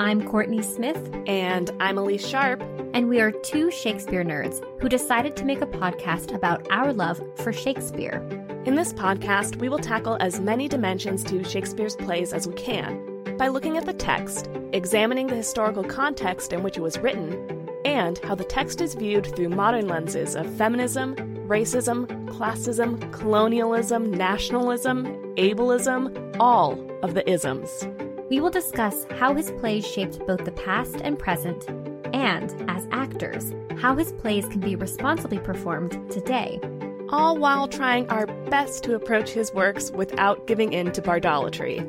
I'm 0.00 0.22
Kourtney 0.22 0.64
Smith. 0.64 1.10
And 1.26 1.70
I'm 1.78 1.96
Elyse 1.96 2.26
Sharp. 2.26 2.62
And 2.94 3.06
we 3.10 3.20
are 3.20 3.30
two 3.30 3.70
Shakespeare 3.70 4.24
nerds 4.24 4.64
who 4.80 4.88
decided 4.88 5.36
to 5.36 5.44
make 5.44 5.60
a 5.60 5.66
podcast 5.66 6.34
about 6.34 6.66
our 6.70 6.94
love 6.94 7.20
for 7.36 7.52
Shakespeare. 7.52 8.16
In 8.64 8.76
this 8.76 8.94
podcast, 8.94 9.56
we 9.56 9.68
will 9.68 9.78
tackle 9.78 10.16
as 10.18 10.40
many 10.40 10.68
dimensions 10.68 11.22
to 11.24 11.44
Shakespeare's 11.44 11.96
plays 11.96 12.32
as 12.32 12.48
we 12.48 12.54
can 12.54 13.36
by 13.36 13.48
looking 13.48 13.76
at 13.76 13.84
the 13.84 13.92
text, 13.92 14.48
examining 14.72 15.26
the 15.26 15.36
historical 15.36 15.84
context 15.84 16.54
in 16.54 16.62
which 16.62 16.78
it 16.78 16.82
was 16.82 16.98
written, 16.98 17.68
and 17.84 18.16
how 18.20 18.34
the 18.34 18.42
text 18.42 18.80
is 18.80 18.94
viewed 18.94 19.26
through 19.36 19.50
modern 19.50 19.86
lenses 19.86 20.34
of 20.34 20.50
feminism, 20.56 21.14
racism, 21.46 22.06
classism, 22.30 23.12
colonialism, 23.12 24.10
nationalism, 24.10 25.04
ableism, 25.36 26.36
all 26.40 26.80
of 27.02 27.12
the 27.12 27.30
isms. 27.30 27.86
We 28.30 28.38
will 28.38 28.50
discuss 28.50 29.06
how 29.18 29.34
his 29.34 29.50
plays 29.50 29.84
shaped 29.84 30.24
both 30.24 30.44
the 30.44 30.52
past 30.52 31.00
and 31.02 31.18
present, 31.18 31.68
and, 32.14 32.54
as 32.70 32.86
actors, 32.92 33.52
how 33.76 33.96
his 33.96 34.12
plays 34.12 34.46
can 34.46 34.60
be 34.60 34.76
responsibly 34.76 35.40
performed 35.40 35.98
today. 36.12 36.60
All 37.08 37.36
while 37.36 37.66
trying 37.66 38.08
our 38.08 38.28
best 38.48 38.84
to 38.84 38.94
approach 38.94 39.30
his 39.30 39.52
works 39.52 39.90
without 39.90 40.46
giving 40.46 40.72
in 40.72 40.92
to 40.92 41.02
bardolatry. 41.02 41.80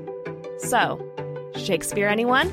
So, 0.60 1.00
Shakespeare, 1.56 2.08
anyone? 2.08 2.52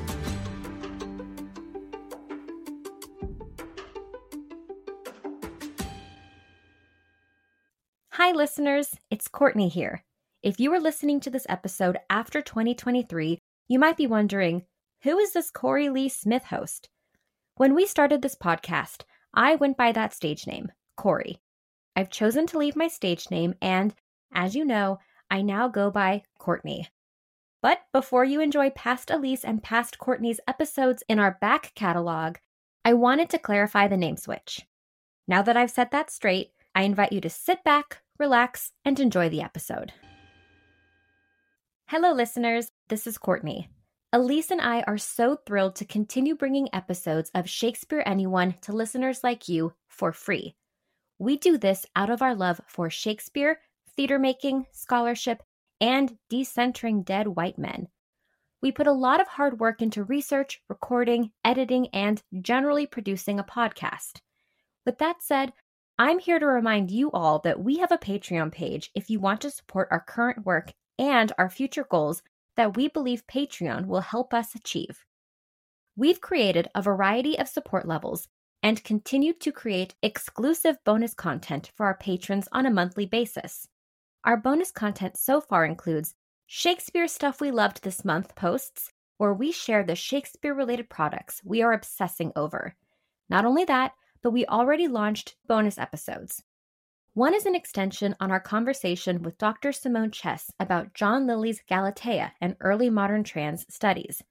Hi, 8.11 8.33
listeners. 8.33 8.95
It's 9.09 9.27
Kourtney 9.27 9.71
here. 9.71 10.03
If 10.43 10.59
you 10.59 10.71
are 10.73 10.79
listening 10.79 11.19
to 11.21 11.31
this 11.31 11.47
episode 11.49 11.97
after 12.07 12.43
2023, 12.43 13.39
you 13.69 13.77
might 13.79 13.95
be 13.95 14.07
wondering 14.07 14.63
who 15.03 15.17
is 15.19 15.31
this 15.31 15.51
Korey 15.51 15.93
Leigh 15.93 16.09
Smith 16.09 16.45
host? 16.45 16.89
When 17.55 17.75
we 17.75 17.85
started 17.85 18.21
this 18.21 18.35
podcast, 18.35 19.03
I 19.33 19.55
went 19.55 19.77
by 19.77 19.91
that 19.91 20.13
stage 20.13 20.47
name, 20.47 20.71
Korey. 20.97 21.37
I've 21.95 22.09
chosen 22.09 22.47
to 22.47 22.57
leave 22.57 22.75
my 22.75 22.87
stage 22.87 23.29
name, 23.29 23.53
and 23.61 23.93
as 24.33 24.55
you 24.55 24.65
know, 24.65 24.99
I 25.29 25.43
now 25.43 25.67
go 25.67 25.91
by 25.91 26.23
Kourtney. 26.41 26.87
But 27.61 27.81
before 27.93 28.23
you 28.23 28.41
enjoy 28.41 28.71
past 28.71 29.09
Elyse 29.09 29.43
and 29.43 29.61
past 29.61 29.99
Kourtney's 29.99 30.39
episodes 30.47 31.03
in 31.07 31.19
our 31.19 31.37
back 31.39 31.73
catalog, 31.75 32.37
I 32.83 32.93
wanted 32.93 33.29
to 33.29 33.37
clarify 33.37 33.87
the 33.87 33.97
name 33.97 34.17
switch. 34.17 34.65
Now 35.27 35.43
that 35.43 35.57
I've 35.57 35.71
set 35.71 35.91
that 35.91 36.09
straight, 36.09 36.51
I 36.73 36.83
invite 36.83 37.11
you 37.11 37.21
to 37.21 37.29
sit 37.29 37.63
back, 37.63 38.01
relax, 38.17 38.71
and 38.83 38.99
enjoy 38.99 39.29
the 39.29 39.41
episode. 39.41 39.93
Hello, 41.91 42.11
listeners. 42.11 42.71
This 42.87 43.07
is 43.07 43.17
Kourtney. 43.17 43.67
Elyse 44.13 44.51
and 44.51 44.61
I 44.61 44.81
are 44.81 44.99
so 44.99 45.35
thrilled 45.35 45.75
to 45.77 45.85
continue 45.85 46.35
bringing 46.35 46.69
episodes 46.71 47.31
of 47.33 47.49
Shakespeare 47.49 48.03
Anyone 48.05 48.53
to 48.61 48.73
listeners 48.73 49.23
like 49.23 49.49
you 49.49 49.73
for 49.87 50.13
free. 50.13 50.53
We 51.17 51.35
do 51.35 51.57
this 51.57 51.87
out 51.95 52.11
of 52.11 52.21
our 52.21 52.35
love 52.35 52.61
for 52.67 52.91
Shakespeare, 52.91 53.59
theater 53.95 54.19
making, 54.19 54.67
scholarship, 54.71 55.41
and 55.81 56.15
decentering 56.31 57.03
dead 57.03 57.29
white 57.29 57.57
men. 57.57 57.87
We 58.61 58.71
put 58.71 58.85
a 58.85 58.91
lot 58.91 59.19
of 59.19 59.27
hard 59.27 59.59
work 59.59 59.81
into 59.81 60.03
research, 60.03 60.61
recording, 60.69 61.31
editing, 61.43 61.87
and 61.87 62.21
generally 62.39 62.85
producing 62.85 63.39
a 63.39 63.43
podcast. 63.43 64.21
With 64.85 64.99
that 64.99 65.23
said, 65.23 65.53
I'm 65.97 66.19
here 66.19 66.37
to 66.37 66.45
remind 66.45 66.91
you 66.91 67.09
all 67.09 67.39
that 67.39 67.59
we 67.59 67.79
have 67.79 67.91
a 67.91 67.97
Patreon 67.97 68.51
page 68.51 68.91
if 68.93 69.09
you 69.09 69.19
want 69.19 69.41
to 69.41 69.49
support 69.49 69.87
our 69.89 70.01
current 70.07 70.45
work 70.45 70.71
and 70.99 71.31
our 71.37 71.49
future 71.49 71.85
goals 71.89 72.21
that 72.57 72.75
we 72.75 72.89
believe 72.89 73.25
Patreon 73.25 73.87
will 73.87 74.01
help 74.01 74.33
us 74.33 74.53
achieve. 74.53 75.05
We've 75.95 76.21
created 76.21 76.67
a 76.75 76.81
variety 76.81 77.39
of 77.39 77.47
support 77.47 77.87
levels 77.87 78.27
and 78.61 78.83
continue 78.83 79.33
to 79.33 79.51
create 79.51 79.95
exclusive 80.03 80.77
bonus 80.83 81.13
content 81.13 81.71
for 81.75 81.85
our 81.85 81.95
patrons 81.95 82.47
on 82.51 82.65
a 82.65 82.71
monthly 82.71 83.05
basis. 83.05 83.67
Our 84.25 84.35
bonus 84.35 84.71
content 84.71 85.15
so 85.17 85.39
far 85.39 85.65
includes 85.65 86.13
Shakespeare 86.45 87.07
Stuff 87.07 87.39
We 87.39 87.51
Loved 87.51 87.83
This 87.83 88.03
Month 88.03 88.35
posts, 88.35 88.91
where 89.17 89.33
we 89.33 89.51
share 89.51 89.83
the 89.83 89.95
Shakespeare 89.95 90.53
related 90.53 90.89
products 90.89 91.41
we 91.45 91.61
are 91.61 91.71
obsessing 91.71 92.33
over. 92.35 92.75
Not 93.29 93.45
only 93.45 93.63
that, 93.65 93.93
but 94.21 94.31
we 94.31 94.45
already 94.45 94.87
launched 94.89 95.35
bonus 95.47 95.77
episodes. 95.77 96.43
One 97.15 97.33
is 97.33 97.47
an 97.47 97.55
extension 97.55 98.15
on 98.19 98.31
our 98.31 98.39
conversation 98.39 99.23
with 99.23 99.39
Dr. 99.39 99.71
Simone 99.71 100.11
Chess 100.11 100.51
about 100.59 100.93
John 100.93 101.25
Lyly's 101.25 101.61
Galatea 101.67 102.33
and 102.39 102.55
early 102.61 102.91
modern 102.91 103.23
trans 103.23 103.65
studies. 103.67 104.21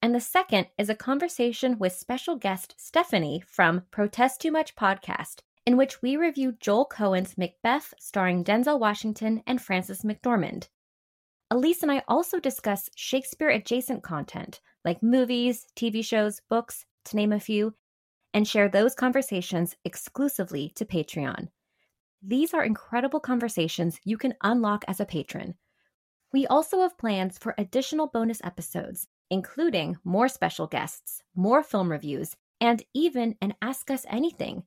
And 0.00 0.14
the 0.14 0.20
second 0.20 0.68
is 0.78 0.88
a 0.88 0.94
conversation 0.94 1.78
with 1.78 1.92
special 1.92 2.36
guest 2.36 2.74
Stephanie 2.78 3.42
from 3.44 3.82
Protest 3.90 4.40
Too 4.40 4.52
Much 4.52 4.76
podcast, 4.76 5.40
in 5.66 5.76
which 5.76 6.00
we 6.00 6.16
review 6.16 6.52
Joel 6.60 6.86
Coen's 6.86 7.36
Macbeth 7.36 7.92
starring 7.98 8.44
Denzel 8.44 8.78
Washington 8.78 9.42
and 9.44 9.60
Frances 9.60 10.02
McDormand. 10.02 10.68
Elyse 11.52 11.82
and 11.82 11.90
I 11.90 12.04
also 12.06 12.38
discuss 12.38 12.88
Shakespeare 12.94 13.50
adjacent 13.50 14.04
content 14.04 14.60
like 14.84 15.02
movies, 15.02 15.66
TV 15.76 16.04
shows, 16.04 16.40
books, 16.48 16.86
to 17.06 17.16
name 17.16 17.32
a 17.32 17.40
few, 17.40 17.74
and 18.32 18.46
share 18.46 18.68
those 18.68 18.94
conversations 18.94 19.76
exclusively 19.84 20.72
to 20.76 20.84
Patreon. 20.84 21.48
These 22.22 22.54
are 22.54 22.64
incredible 22.64 23.18
conversations 23.18 23.98
you 24.04 24.16
can 24.16 24.34
unlock 24.42 24.84
as 24.86 25.00
a 25.00 25.04
patron. 25.04 25.56
We 26.32 26.46
also 26.46 26.80
have 26.82 26.96
plans 26.96 27.36
for 27.36 27.54
additional 27.58 28.06
bonus 28.06 28.40
episodes, 28.44 29.08
including 29.28 29.98
more 30.04 30.28
special 30.28 30.68
guests, 30.68 31.22
more 31.34 31.62
film 31.62 31.90
reviews, 31.90 32.36
and 32.60 32.82
even 32.94 33.34
an 33.40 33.54
Ask 33.60 33.90
Us 33.90 34.06
Anything. 34.08 34.62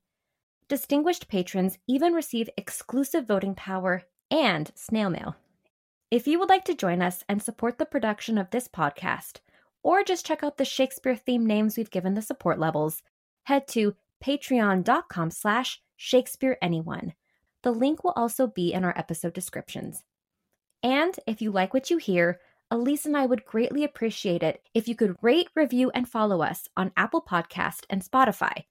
Distinguished 0.68 1.30
patrons 1.30 1.78
even 1.88 2.14
receive 2.14 2.50
exclusive 2.58 3.26
voting 3.26 3.56
power 3.56 4.04
and 4.30 4.72
snail 4.76 5.10
mail. 5.10 5.38
If 6.12 6.28
you 6.28 6.40
would 6.40 6.50
like 6.50 6.66
to 6.66 6.76
join 6.76 7.02
us 7.02 7.24
and 7.30 7.42
support 7.42 7.78
the 7.78 7.86
production 7.86 8.38
of 8.38 8.50
this 8.50 8.68
podcast, 8.68 9.38
or 9.82 10.04
just 10.04 10.26
check 10.26 10.44
out 10.44 10.58
the 10.58 10.66
Shakespeare 10.66 11.16
themed 11.16 11.46
names 11.46 11.78
we've 11.78 11.90
given 11.90 12.16
the 12.16 12.22
support 12.22 12.60
levels, 12.60 13.02
head 13.44 13.68
to 13.70 13.96
patreon.com 14.24 15.32
slash 15.32 15.82
shakespeareanyone. 15.98 17.14
The 17.66 17.72
link 17.72 18.03
will 18.03 18.14
also 18.16 18.46
be 18.46 18.72
in 18.74 18.86
our 18.86 18.96
episode 18.96 19.34
descriptions. 19.34 20.03
And 20.84 21.16
if 21.26 21.42
you 21.42 21.50
like 21.50 21.74
what 21.74 21.90
you 21.90 21.98
hear, 21.98 22.40
Elyse 22.72 23.06
and 23.08 23.18
I 23.18 23.26
would 23.26 23.44
greatly 23.44 23.84
appreciate 23.84 24.44
it 24.44 24.62
if 24.76 24.88
you 24.88 24.96
could 24.96 25.16
rate, 25.24 25.50
review, 25.56 25.90
and 25.96 26.08
follow 26.08 26.44
us 26.44 26.70
on 26.78 26.92
Apple 26.96 27.24
Podcast 27.28 27.86
and 27.90 28.03
Spotify. 28.03 28.66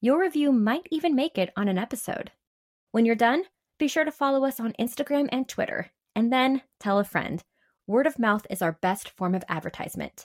Your 0.00 0.18
review 0.18 0.50
might 0.50 0.88
even 0.90 1.14
make 1.14 1.36
it 1.36 1.52
on 1.58 1.68
an 1.68 1.76
episode. 1.76 2.30
When 2.90 3.04
you're 3.04 3.14
done, 3.14 3.42
be 3.78 3.86
sure 3.86 4.06
to 4.06 4.10
follow 4.10 4.46
us 4.46 4.58
on 4.58 4.72
Instagram 4.80 5.28
and 5.30 5.46
Twitter, 5.46 5.90
and 6.16 6.32
then 6.32 6.62
tell 6.80 6.98
a 6.98 7.04
friend. 7.04 7.42
Word 7.86 8.06
of 8.06 8.18
mouth 8.18 8.46
is 8.48 8.62
our 8.62 8.78
best 8.80 9.10
form 9.10 9.34
of 9.34 9.44
advertisement. 9.50 10.24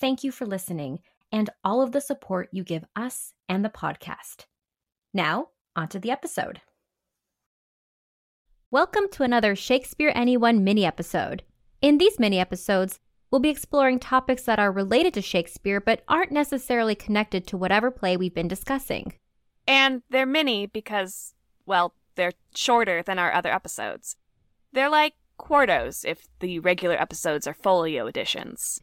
Thank 0.00 0.24
you 0.24 0.32
for 0.32 0.44
listening, 0.44 0.98
and 1.30 1.50
all 1.62 1.82
of 1.82 1.92
the 1.92 2.00
support 2.00 2.48
you 2.50 2.64
give 2.64 2.84
us 2.96 3.32
and 3.48 3.64
the 3.64 3.68
podcast. 3.68 4.46
Now, 5.14 5.50
onto 5.76 6.00
the 6.00 6.10
episode. 6.10 6.62
Welcome 8.76 9.08
to 9.12 9.22
another 9.22 9.56
Shakespeare 9.56 10.12
Anyone 10.14 10.62
mini 10.62 10.84
episode. 10.84 11.42
In 11.80 11.96
these 11.96 12.18
mini 12.18 12.38
episodes, 12.38 13.00
we'll 13.30 13.40
be 13.40 13.48
exploring 13.48 13.98
topics 13.98 14.42
that 14.42 14.58
are 14.58 14.70
related 14.70 15.14
to 15.14 15.22
Shakespeare 15.22 15.80
but 15.80 16.02
aren't 16.08 16.30
necessarily 16.30 16.94
connected 16.94 17.46
to 17.46 17.56
whatever 17.56 17.90
play 17.90 18.18
we've 18.18 18.34
been 18.34 18.48
discussing. 18.48 19.14
And 19.66 20.02
they're 20.10 20.26
mini 20.26 20.66
because, 20.66 21.32
well, 21.64 21.94
they're 22.16 22.34
shorter 22.54 23.02
than 23.02 23.18
our 23.18 23.32
other 23.32 23.50
episodes. 23.50 24.16
They're 24.72 24.90
like 24.90 25.14
quartos 25.38 26.04
if 26.04 26.28
the 26.40 26.58
regular 26.58 27.00
episodes 27.00 27.46
are 27.46 27.54
folio 27.54 28.06
editions. 28.06 28.82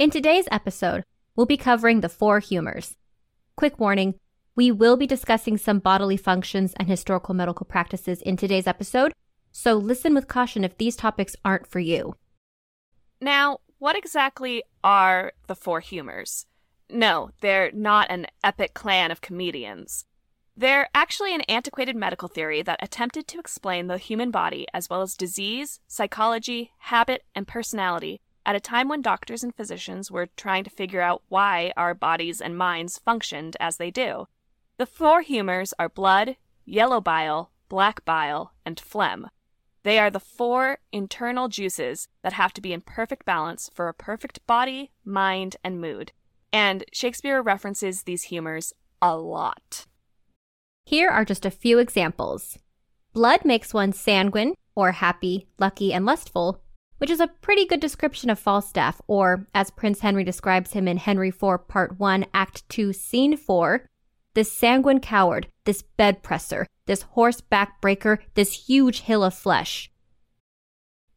In 0.00 0.10
today's 0.10 0.48
episode, 0.50 1.04
we'll 1.36 1.46
be 1.46 1.56
covering 1.56 2.00
the 2.00 2.08
four 2.08 2.40
humors. 2.40 2.96
Quick 3.54 3.78
warning 3.78 4.14
we 4.56 4.72
will 4.72 4.96
be 4.96 5.06
discussing 5.06 5.58
some 5.58 5.78
bodily 5.78 6.16
functions 6.16 6.72
and 6.78 6.88
historical 6.88 7.34
medical 7.34 7.66
practices 7.66 8.22
in 8.22 8.38
today's 8.38 8.66
episode, 8.66 9.12
so 9.52 9.74
listen 9.74 10.14
with 10.14 10.26
caution 10.26 10.64
if 10.64 10.78
these 10.78 10.96
topics 10.96 11.36
aren't 11.44 11.66
for 11.66 11.78
you. 11.78 12.16
Now, 13.20 13.58
what 13.78 13.96
exactly 13.96 14.62
are 14.82 15.32
the 15.46 15.54
four 15.54 15.80
humors? 15.80 16.46
No, 16.88 17.30
they're 17.42 17.70
not 17.72 18.10
an 18.10 18.26
epic 18.42 18.72
clan 18.72 19.10
of 19.10 19.20
comedians. 19.20 20.06
They're 20.56 20.88
actually 20.94 21.34
an 21.34 21.42
antiquated 21.42 21.96
medical 21.96 22.28
theory 22.28 22.62
that 22.62 22.82
attempted 22.82 23.28
to 23.28 23.38
explain 23.38 23.88
the 23.88 23.98
human 23.98 24.30
body 24.30 24.66
as 24.72 24.88
well 24.88 25.02
as 25.02 25.14
disease, 25.14 25.80
psychology, 25.86 26.70
habit, 26.78 27.24
and 27.34 27.46
personality 27.46 28.22
at 28.46 28.56
a 28.56 28.60
time 28.60 28.88
when 28.88 29.02
doctors 29.02 29.42
and 29.42 29.54
physicians 29.54 30.10
were 30.10 30.28
trying 30.36 30.64
to 30.64 30.70
figure 30.70 31.02
out 31.02 31.22
why 31.28 31.72
our 31.76 31.92
bodies 31.92 32.40
and 32.40 32.56
minds 32.56 32.98
functioned 32.98 33.56
as 33.60 33.76
they 33.76 33.90
do. 33.90 34.26
The 34.78 34.84
four 34.84 35.22
humors 35.22 35.72
are 35.78 35.88
blood, 35.88 36.36
yellow 36.66 37.00
bile, 37.00 37.50
black 37.70 38.04
bile, 38.04 38.52
and 38.66 38.78
phlegm. 38.78 39.28
They 39.84 39.98
are 39.98 40.10
the 40.10 40.20
four 40.20 40.78
internal 40.92 41.48
juices 41.48 42.08
that 42.22 42.34
have 42.34 42.52
to 42.52 42.60
be 42.60 42.74
in 42.74 42.82
perfect 42.82 43.24
balance 43.24 43.70
for 43.72 43.88
a 43.88 43.94
perfect 43.94 44.46
body, 44.46 44.90
mind, 45.02 45.56
and 45.64 45.80
mood. 45.80 46.12
And 46.52 46.84
Shakespeare 46.92 47.40
references 47.40 48.02
these 48.02 48.24
humors 48.24 48.74
a 49.00 49.16
lot. 49.16 49.86
Here 50.84 51.08
are 51.08 51.24
just 51.24 51.46
a 51.46 51.50
few 51.50 51.78
examples. 51.78 52.58
Blood 53.14 53.46
makes 53.46 53.72
one 53.72 53.94
sanguine, 53.94 54.54
or 54.74 54.92
happy, 54.92 55.46
lucky, 55.58 55.94
and 55.94 56.04
lustful, 56.04 56.60
which 56.98 57.08
is 57.08 57.20
a 57.20 57.28
pretty 57.28 57.64
good 57.64 57.80
description 57.80 58.28
of 58.28 58.38
Falstaff, 58.38 59.00
or 59.06 59.46
as 59.54 59.70
Prince 59.70 60.00
Henry 60.00 60.22
describes 60.22 60.74
him 60.74 60.86
in 60.86 60.98
Henry 60.98 61.28
IV, 61.28 61.66
Part 61.66 61.98
1, 61.98 62.26
Act 62.34 62.68
2, 62.68 62.92
Scene 62.92 63.38
4, 63.38 63.88
this 64.36 64.52
sanguine 64.52 65.00
coward, 65.00 65.48
this 65.64 65.82
bed 65.82 66.22
presser, 66.22 66.66
this 66.84 67.02
horseback 67.02 67.80
breaker, 67.80 68.20
this 68.34 68.68
huge 68.68 69.00
hill 69.00 69.24
of 69.24 69.34
flesh. 69.34 69.90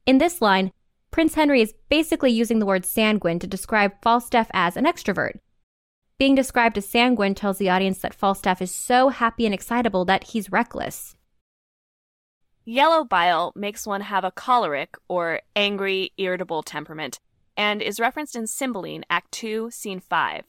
In 0.06 0.18
this 0.18 0.42
line, 0.42 0.72
Prince 1.12 1.36
Henry 1.36 1.62
is 1.62 1.76
basically 1.90 2.32
using 2.32 2.60
the 2.60 2.66
word 2.66 2.86
sanguine 2.86 3.38
to 3.40 3.46
describe 3.46 4.02
Falstaff 4.02 4.48
as 4.54 4.78
an 4.78 4.86
extrovert. 4.86 5.40
Being 6.18 6.34
described 6.34 6.78
as 6.78 6.88
sanguine 6.88 7.36
tells 7.36 7.58
the 7.58 7.70
audience 7.70 8.00
that 8.00 8.14
Falstaff 8.14 8.62
is 8.62 8.72
so 8.72 9.10
happy 9.10 9.46
and 9.46 9.54
excitable 9.54 10.06
that 10.06 10.30
he's 10.30 10.52
reckless. 10.52 11.18
Yellow 12.64 13.04
bile 13.04 13.52
makes 13.54 13.86
one 13.86 14.02
have 14.02 14.24
a 14.24 14.32
choleric 14.32 14.96
or 15.10 15.42
angry, 15.58 16.14
irritable 16.18 16.64
temperament 16.64 17.20
and 17.60 17.82
is 17.82 18.00
referenced 18.00 18.38
in 18.38 18.48
Cymbeline, 18.48 19.04
Act 19.10 19.34
2, 19.34 19.70
Scene 19.72 20.00
5. 20.00 20.46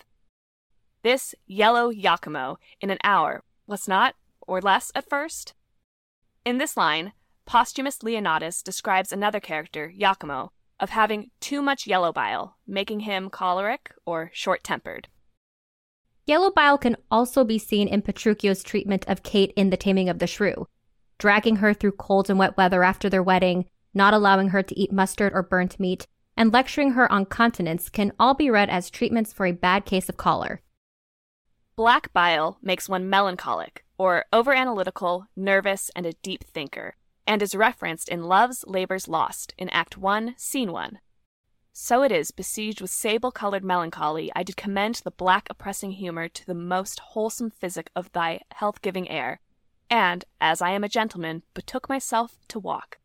This 1.02 1.34
yellow 1.46 1.90
Iachimo 1.90 2.56
in 2.80 2.90
an 2.90 2.98
hour 3.02 3.42
was 3.66 3.88
not, 3.88 4.14
or 4.40 4.60
less 4.60 4.92
at 4.94 5.08
first. 5.08 5.54
In 6.44 6.58
this 6.58 6.76
line, 6.76 7.12
Posthumus 7.46 7.98
Leonatus 7.98 8.62
describes 8.62 9.12
another 9.12 9.40
character, 9.40 9.92
Iachimo, 9.98 10.50
of 10.78 10.90
having 10.90 11.30
too 11.40 11.62
much 11.62 11.86
yellow 11.86 12.12
bile, 12.12 12.56
making 12.66 13.00
him 13.00 13.30
choleric 13.30 13.92
or 14.04 14.30
short 14.34 14.62
tempered. 14.62 15.08
Yellow 16.26 16.50
bile 16.50 16.78
can 16.78 16.96
also 17.10 17.44
be 17.44 17.58
seen 17.58 17.88
in 17.88 18.02
Petruchio's 18.02 18.62
treatment 18.62 19.04
of 19.08 19.22
Kate 19.22 19.52
in 19.56 19.70
The 19.70 19.76
Taming 19.76 20.08
of 20.08 20.18
the 20.18 20.26
Shrew, 20.26 20.68
dragging 21.18 21.56
her 21.56 21.74
through 21.74 21.92
cold 21.92 22.30
and 22.30 22.38
wet 22.38 22.56
weather 22.56 22.84
after 22.84 23.08
their 23.08 23.22
wedding, 23.22 23.66
not 23.94 24.14
allowing 24.14 24.48
her 24.48 24.62
to 24.62 24.78
eat 24.78 24.92
mustard 24.92 25.32
or 25.34 25.42
burnt 25.42 25.80
meat, 25.80 26.06
and 26.36 26.52
lecturing 26.52 26.92
her 26.92 27.10
on 27.10 27.26
continence 27.26 27.88
can 27.88 28.12
all 28.18 28.34
be 28.34 28.50
read 28.50 28.70
as 28.70 28.90
treatments 28.90 29.32
for 29.32 29.46
a 29.46 29.52
bad 29.52 29.84
case 29.84 30.08
of 30.08 30.16
choler. 30.16 30.60
Black 31.80 32.12
bile 32.12 32.58
makes 32.60 32.90
one 32.90 33.08
melancholic, 33.08 33.86
or 33.96 34.26
overanalytical, 34.34 35.28
nervous, 35.34 35.90
and 35.96 36.04
a 36.04 36.12
deep 36.12 36.44
thinker, 36.44 36.94
and 37.26 37.40
is 37.40 37.54
referenced 37.54 38.10
in 38.10 38.24
Love's 38.24 38.66
Labour's 38.66 39.08
Lost 39.08 39.54
in 39.56 39.70
Act 39.70 39.96
1, 39.96 40.34
Scene 40.36 40.72
1. 40.72 40.98
So 41.72 42.02
it 42.02 42.12
is, 42.12 42.32
besieged 42.32 42.82
with 42.82 42.90
sable 42.90 43.32
colored 43.32 43.64
melancholy, 43.64 44.30
I 44.36 44.42
did 44.42 44.58
commend 44.58 44.96
the 44.96 45.10
black 45.10 45.46
oppressing 45.48 45.92
humor 45.92 46.28
to 46.28 46.44
the 46.44 46.52
most 46.52 47.00
wholesome 47.00 47.48
physic 47.48 47.90
of 47.96 48.12
thy 48.12 48.42
health 48.52 48.82
giving 48.82 49.08
air, 49.08 49.40
and, 49.88 50.26
as 50.38 50.60
I 50.60 50.72
am 50.72 50.84
a 50.84 50.88
gentleman, 50.90 51.44
betook 51.54 51.88
myself 51.88 52.36
to 52.48 52.58
walk. 52.58 52.98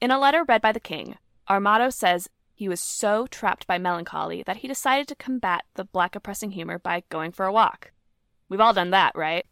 In 0.00 0.10
a 0.10 0.18
letter 0.18 0.42
read 0.42 0.60
by 0.60 0.72
the 0.72 0.80
king, 0.80 1.18
Armado 1.48 1.90
says 1.90 2.28
he 2.56 2.70
was 2.70 2.80
so 2.80 3.26
trapped 3.26 3.66
by 3.66 3.76
melancholy 3.76 4.42
that 4.42 4.56
he 4.56 4.68
decided 4.68 5.06
to 5.06 5.14
combat 5.14 5.64
the 5.74 5.84
black 5.84 6.16
oppressing 6.16 6.52
humor 6.52 6.78
by 6.78 7.02
going 7.10 7.30
for 7.30 7.44
a 7.44 7.52
walk. 7.52 7.92
We've 8.48 8.62
all 8.62 8.72
done 8.72 8.90
that, 8.90 9.12
right? 9.14 9.44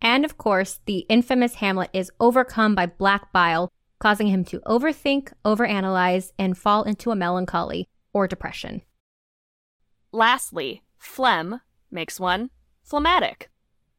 And 0.00 0.24
of 0.24 0.38
course, 0.38 0.80
the 0.86 1.00
infamous 1.10 1.56
Hamlet 1.56 1.90
is 1.92 2.10
overcome 2.18 2.74
by 2.74 2.86
black 2.86 3.30
bile, 3.30 3.70
causing 3.98 4.28
him 4.28 4.42
to 4.46 4.60
overthink, 4.60 5.34
overanalyze, 5.44 6.32
and 6.38 6.56
fall 6.56 6.82
into 6.84 7.10
a 7.10 7.16
melancholy 7.16 7.88
or 8.14 8.26
depression. 8.26 8.80
Lastly, 10.10 10.82
phlegm 10.96 11.60
makes 11.90 12.18
one 12.18 12.48
phlegmatic, 12.82 13.50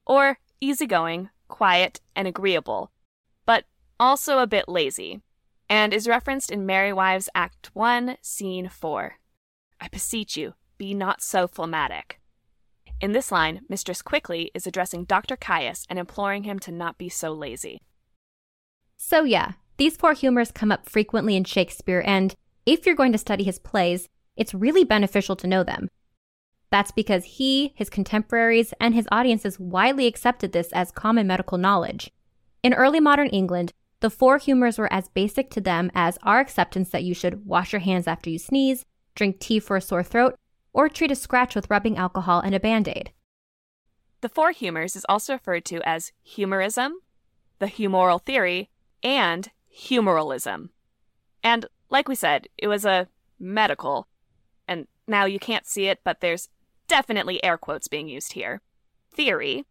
or 0.07 0.39
easygoing, 0.59 1.29
quiet, 1.47 2.01
and 2.15 2.27
agreeable, 2.27 2.91
but 3.45 3.65
also 3.99 4.39
a 4.39 4.47
bit 4.47 4.67
lazy, 4.67 5.21
and 5.69 5.93
is 5.93 6.07
referenced 6.07 6.49
in 6.49 6.65
Merry 6.65 6.91
Wives 6.91 7.29
Act 7.35 7.69
1, 7.73 8.17
Scene 8.21 8.67
4. 8.67 9.15
I 9.79 9.87
beseech 9.87 10.35
you, 10.35 10.55
be 10.77 10.93
not 10.93 11.21
so 11.21 11.47
phlegmatic. 11.47 12.19
In 12.99 13.13
this 13.13 13.31
line, 13.31 13.61
Mistress 13.69 14.01
Quickly 14.01 14.51
is 14.53 14.67
addressing 14.67 15.05
Dr. 15.05 15.37
Caius 15.37 15.85
and 15.89 15.99
imploring 15.99 16.43
him 16.43 16.59
to 16.59 16.71
not 16.71 16.97
be 16.97 17.07
so 17.07 17.31
lazy. 17.31 17.79
So, 18.97 19.23
yeah, 19.23 19.53
these 19.77 19.95
four 19.95 20.13
humors 20.13 20.51
come 20.51 20.71
up 20.71 20.89
frequently 20.89 21.37
in 21.37 21.45
Shakespeare, 21.45 22.03
and 22.05 22.35
if 22.65 22.85
you're 22.85 22.95
going 22.95 23.13
to 23.13 23.17
study 23.17 23.45
his 23.45 23.59
plays, 23.59 24.09
it's 24.35 24.53
really 24.53 24.83
beneficial 24.83 25.37
to 25.37 25.47
know 25.47 25.63
them. 25.63 25.87
That's 26.71 26.91
because 26.91 27.23
he, 27.23 27.73
his 27.75 27.89
contemporaries, 27.89 28.73
and 28.81 28.93
his 28.93 29.07
audiences 29.11 29.59
widely 29.59 30.05
accepted 30.05 30.51
this 30.51 30.71
as 30.73 30.91
common 30.91 31.27
medical 31.27 31.57
knowledge. 31.57 32.11
In 32.61 32.73
early 32.73 32.99
modern 32.99 33.29
England, 33.29 33.71
the 34.01 34.09
four 34.09 34.37
humors 34.37 34.77
were 34.77 34.91
as 34.91 35.09
basic 35.09 35.49
to 35.51 35.61
them 35.61 35.91
as 35.93 36.17
our 36.23 36.39
acceptance 36.39 36.89
that 36.89 37.03
you 37.03 37.13
should 37.13 37.45
wash 37.45 37.73
your 37.73 37.81
hands 37.81 38.07
after 38.07 38.29
you 38.29 38.39
sneeze, 38.39 38.85
drink 39.15 39.39
tea 39.39 39.59
for 39.59 39.75
a 39.75 39.81
sore 39.81 40.03
throat, 40.03 40.35
or 40.71 40.87
treat 40.87 41.11
a 41.11 41.15
scratch 41.15 41.55
with 41.55 41.69
rubbing 41.69 41.97
alcohol 41.97 42.39
and 42.39 42.55
a 42.55 42.59
band 42.59 42.87
aid. 42.87 43.11
The 44.21 44.29
four 44.29 44.51
humors 44.51 44.95
is 44.95 45.05
also 45.09 45.33
referred 45.33 45.65
to 45.65 45.81
as 45.87 46.11
humorism, 46.21 46.99
the 47.59 47.67
humoral 47.67 48.21
theory, 48.21 48.69
and 49.03 49.49
humoralism. 49.69 50.71
And 51.43 51.65
like 51.89 52.07
we 52.07 52.15
said, 52.15 52.47
it 52.57 52.67
was 52.67 52.85
a 52.85 53.07
medical, 53.39 54.07
and 54.67 54.87
now 55.07 55.25
you 55.25 55.39
can't 55.39 55.65
see 55.65 55.87
it, 55.87 56.01
but 56.03 56.21
there's 56.21 56.49
definitely 56.87 57.43
air 57.43 57.57
quotes 57.57 57.87
being 57.87 58.07
used 58.07 58.33
here, 58.33 58.61
theory 59.11 59.65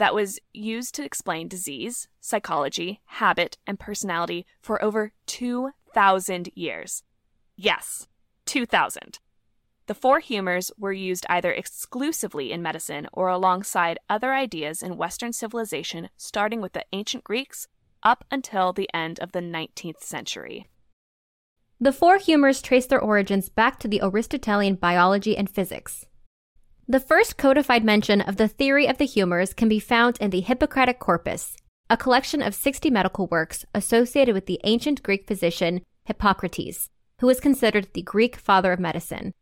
that 0.00 0.14
was 0.14 0.38
used 0.54 0.94
to 0.94 1.04
explain 1.04 1.46
disease, 1.46 2.08
psychology, 2.22 3.02
habit, 3.04 3.58
and 3.66 3.78
personality 3.78 4.46
for 4.62 4.82
over 4.82 5.12
2,000 5.26 6.48
years. 6.54 7.02
Yes, 7.54 8.08
2,000. 8.46 9.18
The 9.88 9.94
four 9.94 10.20
humors 10.20 10.72
were 10.78 10.94
used 10.94 11.26
either 11.28 11.52
exclusively 11.52 12.50
in 12.50 12.62
medicine 12.62 13.08
or 13.12 13.28
alongside 13.28 13.98
other 14.08 14.32
ideas 14.32 14.82
in 14.82 14.96
Western 14.96 15.34
civilization, 15.34 16.08
starting 16.16 16.62
with 16.62 16.72
the 16.72 16.86
ancient 16.94 17.22
Greeks 17.22 17.68
up 18.02 18.24
until 18.30 18.72
the 18.72 18.88
end 18.94 19.20
of 19.20 19.32
the 19.32 19.40
19th 19.40 20.00
century. 20.00 20.66
The 21.78 21.92
four 21.92 22.16
humors 22.16 22.62
trace 22.62 22.86
their 22.86 23.02
origins 23.02 23.50
back 23.50 23.78
to 23.80 23.88
the 23.88 24.00
Aristotelian 24.02 24.76
biology 24.76 25.36
and 25.36 25.50
physics. 25.50 26.06
The 26.90 26.98
first 26.98 27.36
codified 27.36 27.84
mention 27.84 28.20
of 28.20 28.34
the 28.34 28.48
theory 28.48 28.88
of 28.88 28.98
the 28.98 29.06
humors 29.06 29.54
can 29.54 29.68
be 29.68 29.78
found 29.78 30.18
in 30.18 30.30
the 30.30 30.40
Hippocratic 30.40 30.98
Corpus, 30.98 31.56
a 31.88 31.96
collection 31.96 32.42
of 32.42 32.52
60 32.52 32.90
medical 32.90 33.28
works 33.28 33.64
associated 33.72 34.34
with 34.34 34.46
the 34.46 34.58
ancient 34.64 35.04
Greek 35.04 35.24
physician 35.28 35.82
Hippocrates, 36.06 36.90
who 37.20 37.28
is 37.28 37.38
considered 37.38 37.86
the 37.92 38.02
Greek 38.02 38.34
father 38.34 38.72
of 38.72 38.80
medicine. 38.80 39.34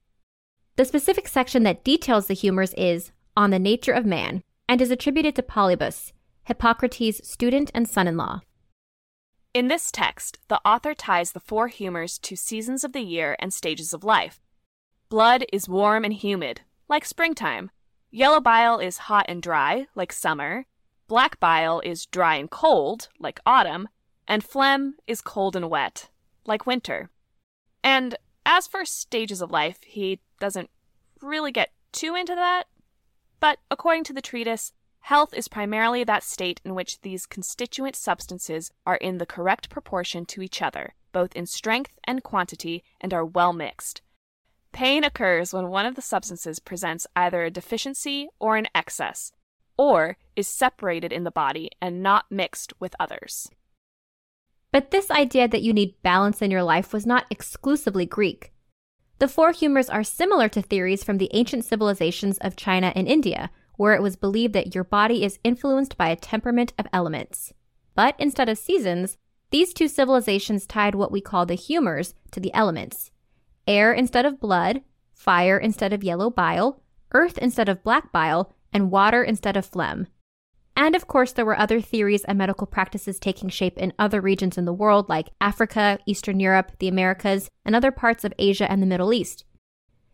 The 0.76 0.84
specific 0.84 1.26
section 1.26 1.62
that 1.62 1.84
details 1.84 2.26
the 2.26 2.34
humors 2.34 2.74
is 2.74 3.12
On 3.34 3.48
the 3.48 3.58
Nature 3.58 3.92
of 3.92 4.04
Man 4.04 4.42
and 4.68 4.82
is 4.82 4.90
attributed 4.90 5.34
to 5.36 5.42
Polybus, 5.42 6.12
Hippocrates' 6.44 7.26
student 7.26 7.70
and 7.72 7.88
son 7.88 8.06
in 8.06 8.18
law. 8.18 8.42
In 9.54 9.68
this 9.68 9.90
text, 9.90 10.36
the 10.48 10.60
author 10.66 10.92
ties 10.92 11.32
the 11.32 11.40
four 11.40 11.68
humors 11.68 12.18
to 12.18 12.36
seasons 12.36 12.84
of 12.84 12.92
the 12.92 13.00
year 13.00 13.36
and 13.38 13.54
stages 13.54 13.94
of 13.94 14.04
life. 14.04 14.38
Blood 15.08 15.46
is 15.50 15.66
warm 15.66 16.04
and 16.04 16.12
humid, 16.12 16.60
like 16.88 17.04
springtime. 17.04 17.70
Yellow 18.10 18.40
bile 18.40 18.78
is 18.78 18.98
hot 18.98 19.26
and 19.28 19.42
dry, 19.42 19.86
like 19.94 20.12
summer. 20.12 20.66
Black 21.06 21.38
bile 21.38 21.80
is 21.80 22.06
dry 22.06 22.36
and 22.36 22.50
cold, 22.50 23.08
like 23.18 23.40
autumn. 23.44 23.88
And 24.26 24.44
phlegm 24.44 24.96
is 25.06 25.20
cold 25.20 25.56
and 25.56 25.70
wet, 25.70 26.10
like 26.46 26.66
winter. 26.66 27.10
And 27.82 28.16
as 28.44 28.66
for 28.66 28.84
stages 28.84 29.40
of 29.40 29.50
life, 29.50 29.78
he 29.84 30.20
doesn't 30.40 30.70
really 31.20 31.52
get 31.52 31.70
too 31.92 32.14
into 32.14 32.34
that. 32.34 32.64
But 33.40 33.58
according 33.70 34.04
to 34.04 34.12
the 34.12 34.22
treatise, 34.22 34.72
health 35.00 35.32
is 35.32 35.48
primarily 35.48 36.04
that 36.04 36.22
state 36.22 36.60
in 36.64 36.74
which 36.74 37.00
these 37.00 37.26
constituent 37.26 37.96
substances 37.96 38.70
are 38.86 38.96
in 38.96 39.18
the 39.18 39.26
correct 39.26 39.70
proportion 39.70 40.26
to 40.26 40.42
each 40.42 40.60
other, 40.60 40.94
both 41.12 41.34
in 41.36 41.46
strength 41.46 41.98
and 42.04 42.22
quantity, 42.22 42.82
and 43.00 43.14
are 43.14 43.24
well 43.24 43.52
mixed. 43.52 44.02
Pain 44.72 45.02
occurs 45.04 45.52
when 45.52 45.68
one 45.68 45.86
of 45.86 45.94
the 45.94 46.02
substances 46.02 46.58
presents 46.58 47.06
either 47.16 47.42
a 47.42 47.50
deficiency 47.50 48.28
or 48.38 48.56
an 48.56 48.68
excess, 48.74 49.32
or 49.76 50.16
is 50.36 50.46
separated 50.46 51.12
in 51.12 51.24
the 51.24 51.30
body 51.30 51.70
and 51.80 52.02
not 52.02 52.26
mixed 52.30 52.72
with 52.78 52.94
others. 53.00 53.50
But 54.70 54.90
this 54.90 55.10
idea 55.10 55.48
that 55.48 55.62
you 55.62 55.72
need 55.72 56.02
balance 56.02 56.42
in 56.42 56.50
your 56.50 56.62
life 56.62 56.92
was 56.92 57.06
not 57.06 57.26
exclusively 57.30 58.06
Greek. 58.06 58.52
The 59.18 59.26
four 59.26 59.52
humors 59.52 59.88
are 59.88 60.04
similar 60.04 60.48
to 60.50 60.62
theories 60.62 61.02
from 61.02 61.18
the 61.18 61.30
ancient 61.32 61.64
civilizations 61.64 62.38
of 62.38 62.54
China 62.54 62.92
and 62.94 63.08
India, 63.08 63.50
where 63.76 63.94
it 63.94 64.02
was 64.02 64.14
believed 64.16 64.52
that 64.52 64.74
your 64.74 64.84
body 64.84 65.24
is 65.24 65.38
influenced 65.42 65.96
by 65.96 66.10
a 66.10 66.16
temperament 66.16 66.72
of 66.78 66.86
elements. 66.92 67.52
But 67.94 68.14
instead 68.18 68.48
of 68.48 68.58
seasons, 68.58 69.16
These 69.50 69.72
two 69.72 69.88
civilizations 69.88 70.66
tied 70.66 70.94
what 70.94 71.10
we 71.10 71.20
call 71.20 71.46
the 71.46 71.54
humors 71.54 72.14
to 72.32 72.40
the 72.40 72.52
elements 72.52 73.10
air 73.68 73.92
instead 73.92 74.26
of 74.26 74.40
blood, 74.40 74.82
fire 75.12 75.58
instead 75.58 75.92
of 75.92 76.02
yellow 76.02 76.30
bile, 76.30 76.82
earth 77.12 77.38
instead 77.38 77.68
of 77.68 77.84
black 77.84 78.10
bile, 78.10 78.52
and 78.72 78.90
water 78.90 79.22
instead 79.22 79.56
of 79.56 79.66
phlegm. 79.66 80.08
And 80.76 80.94
of 80.94 81.08
course, 81.08 81.32
there 81.32 81.44
were 81.44 81.58
other 81.58 81.80
theories 81.80 82.24
and 82.24 82.38
medical 82.38 82.66
practices 82.66 83.18
taking 83.18 83.48
shape 83.48 83.76
in 83.76 83.92
other 83.98 84.20
regions 84.20 84.56
in 84.56 84.64
the 84.64 84.72
world, 84.72 85.08
like 85.08 85.30
Africa, 85.40 85.98
Eastern 86.06 86.38
Europe, 86.38 86.72
the 86.78 86.88
Americas, 86.88 87.48
and 87.64 87.74
other 87.74 87.90
parts 87.90 88.24
of 88.24 88.32
Asia 88.38 88.70
and 88.70 88.80
the 88.80 88.86
Middle 88.86 89.12
East. 89.12 89.44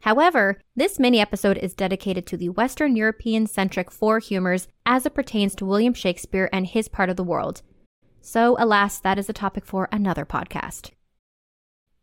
However, 0.01 0.61
this 0.75 0.99
mini 0.99 1.21
episode 1.21 1.59
is 1.59 1.75
dedicated 1.75 2.27
to 2.27 2.37
the 2.37 2.51
Western 2.51 2.97
European 2.97 3.47
centric 3.47 3.91
four 3.91 4.19
humors 4.19 4.69
as 4.85 5.07
it 5.07 5.15
pertains 5.15 5.55
to 5.55 5.67
William 5.67 5.95
Shakespeare 5.95 6.49
and 6.53 6.67
his 6.67 6.89
part 6.89 7.11
of 7.11 7.17
the 7.17 7.25
world. 7.25 7.63
So, 8.21 8.57
alas, 8.59 8.99
that 9.01 9.19
is 9.19 9.29
a 9.29 9.35
topic 9.35 9.67
for 9.67 9.89
another 9.93 10.25
podcast. 10.25 10.91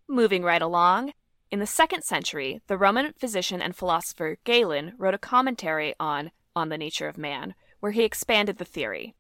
Moving 0.08 0.44
right 0.44 0.62
along, 0.62 1.14
in 1.52 1.60
the 1.60 1.68
second 1.68 2.04
century, 2.04 2.62
the 2.68 2.78
Roman 2.78 3.12
physician 3.12 3.62
and 3.62 3.76
philosopher 3.76 4.38
Galen 4.46 4.94
wrote 4.98 5.14
a 5.14 5.20
commentary 5.20 5.94
on 6.00 6.32
On 6.56 6.70
the 6.70 6.78
Nature 6.78 7.10
of 7.10 7.18
Man, 7.18 7.56
where 7.82 7.92
he 7.92 8.04
expanded 8.04 8.58
the 8.58 8.66
theory. 8.66 9.16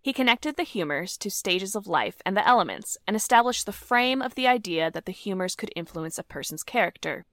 He 0.00 0.14
connected 0.14 0.56
the 0.56 0.62
humors 0.62 1.16
to 1.18 1.30
stages 1.30 1.76
of 1.76 1.86
life 1.86 2.16
and 2.24 2.36
the 2.36 2.46
elements, 2.48 2.96
and 3.06 3.14
established 3.14 3.66
the 3.66 3.72
frame 3.72 4.22
of 4.22 4.34
the 4.34 4.46
idea 4.48 4.90
that 4.90 5.04
the 5.04 5.12
humors 5.12 5.54
could 5.54 5.70
influence 5.76 6.18
a 6.18 6.24
person's 6.24 6.62
character. 6.62 7.26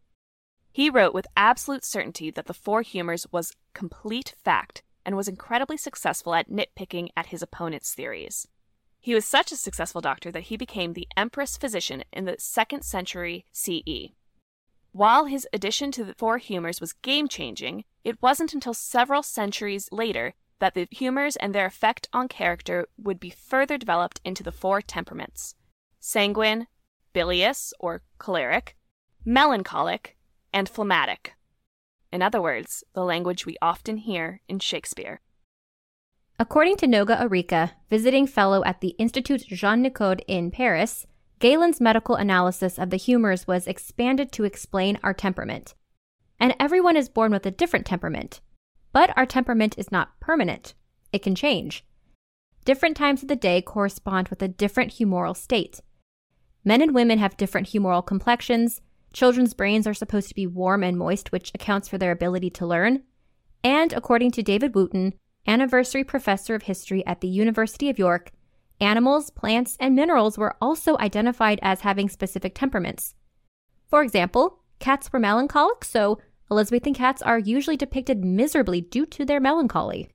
He 0.71 0.89
wrote 0.89 1.13
with 1.13 1.25
absolute 1.37 1.85
certainty 1.85 2.29
that 2.29 2.45
the 2.45 2.53
four 2.53 2.81
humors 2.81 3.25
was 3.31 3.53
complete 3.73 4.35
fact 4.43 4.83
and 5.05 5.15
was 5.15 5.27
incredibly 5.27 5.77
successful 5.77 6.35
at 6.35 6.49
nitpicking 6.49 7.07
at 7.15 7.27
his 7.27 7.41
opponent's 7.41 7.93
theories. 7.93 8.47
He 9.01 9.13
was 9.13 9.25
such 9.25 9.51
a 9.51 9.55
successful 9.55 10.01
doctor 10.01 10.31
that 10.31 10.43
he 10.43 10.57
became 10.57 10.93
the 10.93 11.07
empress 11.15 11.57
physician 11.57 12.03
in 12.11 12.25
the 12.25 12.35
second 12.37 12.83
century 12.83 13.45
CE. 13.51 14.13
While 14.91 15.25
his 15.25 15.47
addition 15.53 15.91
to 15.93 16.03
the 16.03 16.15
four 16.15 16.37
humors 16.37 16.81
was 16.81 16.93
game 16.93 17.27
changing, 17.27 17.85
it 18.03 18.21
wasn't 18.21 18.53
until 18.53 18.73
several 18.73 19.23
centuries 19.23 19.87
later 19.91 20.33
that 20.59 20.73
the 20.73 20.87
humors 20.91 21.35
and 21.37 21.55
their 21.55 21.65
effect 21.65 22.09
on 22.11 22.27
character 22.27 22.87
would 22.97 23.19
be 23.19 23.29
further 23.29 23.77
developed 23.77 24.19
into 24.25 24.43
the 24.43 24.51
four 24.51 24.81
temperaments 24.81 25.55
sanguine, 26.01 26.67
bilious 27.13 27.73
or 27.79 28.01
choleric, 28.17 28.75
melancholic, 29.25 30.17
and 30.53 30.69
phlegmatic. 30.69 31.33
In 32.11 32.21
other 32.21 32.41
words, 32.41 32.83
the 32.93 33.03
language 33.03 33.45
we 33.45 33.57
often 33.61 33.97
hear 33.97 34.41
in 34.47 34.59
Shakespeare. 34.59 35.21
According 36.41 36.77
to 36.77 36.87
Noga 36.87 37.19
Arikha, 37.19 37.71
visiting 37.89 38.25
fellow 38.25 38.63
at 38.63 38.79
the 38.79 38.95
Institut 38.97 39.45
Jean 39.47 39.83
Nicod 39.83 40.21
in 40.25 40.51
Paris, 40.51 41.05
Galen's 41.39 41.81
medical 41.81 42.15
analysis 42.15 42.79
of 42.79 42.91
the 42.91 42.97
humors 42.97 43.45
was 43.45 43.67
expanded 43.67 44.31
to 44.31 44.45
explain 44.45 44.97
our 45.03 45.13
temperament. 45.13 45.75
And 46.39 46.55
everyone 46.57 46.95
is 46.95 47.09
born 47.09 47.33
with 47.33 47.45
a 47.45 47.51
different 47.51 47.85
temperament. 47.85 48.39
But 48.93 49.15
our 49.17 49.25
temperament 49.25 49.75
is 49.77 49.91
not 49.91 50.17
permanent, 50.21 50.73
it 51.11 51.21
can 51.21 51.35
change. 51.35 51.83
Different 52.63 52.95
times 52.95 53.21
of 53.21 53.27
the 53.27 53.35
day 53.35 53.61
correspond 53.61 54.29
with 54.29 54.41
a 54.41 54.47
different 54.47 54.93
humoral 54.93 55.35
state. 55.35 55.81
Men 56.63 56.81
and 56.81 56.95
women 56.95 57.19
have 57.19 57.35
different 57.35 57.67
humoral 57.67 58.05
complexions, 58.05 58.79
Children's 59.11 59.53
brains 59.53 59.87
are 59.87 59.93
supposed 59.93 60.29
to 60.29 60.35
be 60.35 60.47
warm 60.47 60.83
and 60.83 60.97
moist, 60.97 61.31
which 61.31 61.51
accounts 61.53 61.87
for 61.87 61.97
their 61.97 62.11
ability 62.11 62.49
to 62.51 62.65
learn. 62.65 63.03
And 63.63 63.91
according 63.91 64.31
to 64.31 64.43
David 64.43 64.75
Wootton, 64.75 65.15
anniversary 65.47 66.03
professor 66.03 66.55
of 66.55 66.63
history 66.63 67.05
at 67.05 67.21
the 67.21 67.27
University 67.27 67.89
of 67.89 67.99
York, 67.99 68.31
animals, 68.79 69.29
plants, 69.29 69.77
and 69.79 69.95
minerals 69.95 70.37
were 70.37 70.55
also 70.61 70.97
identified 70.99 71.59
as 71.61 71.81
having 71.81 72.09
specific 72.09 72.55
temperaments. 72.55 73.15
For 73.87 74.01
example, 74.01 74.59
cats 74.79 75.11
were 75.11 75.19
melancholic, 75.19 75.83
so 75.83 76.19
Elizabethan 76.51 76.93
cats 76.93 77.21
are 77.21 77.37
usually 77.37 77.77
depicted 77.77 78.23
miserably 78.23 78.81
due 78.81 79.05
to 79.05 79.25
their 79.25 79.39
melancholy. 79.39 80.09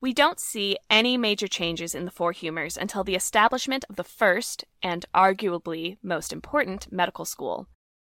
We 0.00 0.12
don't 0.12 0.38
see 0.38 0.76
any 0.90 1.16
major 1.16 1.48
changes 1.48 1.94
in 1.94 2.04
the 2.04 2.10
four 2.10 2.32
humors 2.32 2.76
until 2.76 3.04
the 3.04 3.14
establishment 3.14 3.84
of 3.88 3.96
the 3.96 4.04
first, 4.04 4.64
and 4.82 5.04
arguably 5.14 5.96
most 6.02 6.32
important, 6.32 6.92
medical 6.92 7.24
school, 7.24 7.68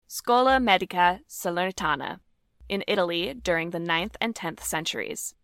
Scuola 0.09 0.59
Medica 0.59 1.21
Salernitana, 1.29 2.19
in 2.69 2.83
Italy 2.89 3.33
during 3.33 3.71
the 3.71 3.79
9th 3.79 4.17
and 4.21 4.35
10th 4.35 4.61
centuries. 4.61 5.35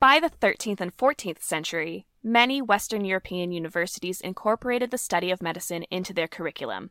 By 0.00 0.18
the 0.18 0.30
13th 0.30 0.80
and 0.80 0.96
14th 0.96 1.42
century, 1.42 2.06
many 2.22 2.62
Western 2.62 3.04
European 3.04 3.52
universities 3.52 4.22
incorporated 4.22 4.90
the 4.90 4.96
study 4.96 5.30
of 5.30 5.42
medicine 5.42 5.82
into 5.90 6.14
their 6.14 6.26
curriculum. 6.26 6.90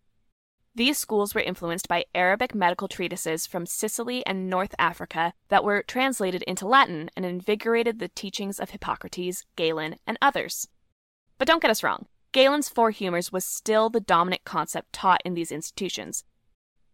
These 0.75 0.99
schools 0.99 1.33
were 1.33 1.41
influenced 1.41 1.87
by 1.87 2.05
Arabic 2.13 2.53
medical 2.53 2.87
treatises 2.87 3.47
from 3.47 3.65
Sicily 3.65 4.23
and 4.27 4.47
North 4.47 4.75
Africa 4.77 5.33
that 5.47 5.63
were 5.63 5.81
translated 5.81 6.43
into 6.43 6.67
Latin 6.67 7.09
and 7.15 7.25
invigorated 7.25 7.97
the 7.97 8.09
teachings 8.09 8.59
of 8.59 8.69
Hippocrates, 8.69 9.43
Galen, 9.55 9.95
and 10.05 10.19
others. 10.21 10.67
But 11.39 11.47
don't 11.47 11.63
get 11.63 11.71
us 11.71 11.81
wrong, 11.81 12.05
Galen's 12.31 12.69
Four 12.69 12.91
Humors 12.91 13.31
was 13.31 13.43
still 13.43 13.89
the 13.89 13.99
dominant 13.99 14.43
concept 14.43 14.93
taught 14.93 15.23
in 15.25 15.33
these 15.33 15.51
institutions, 15.51 16.25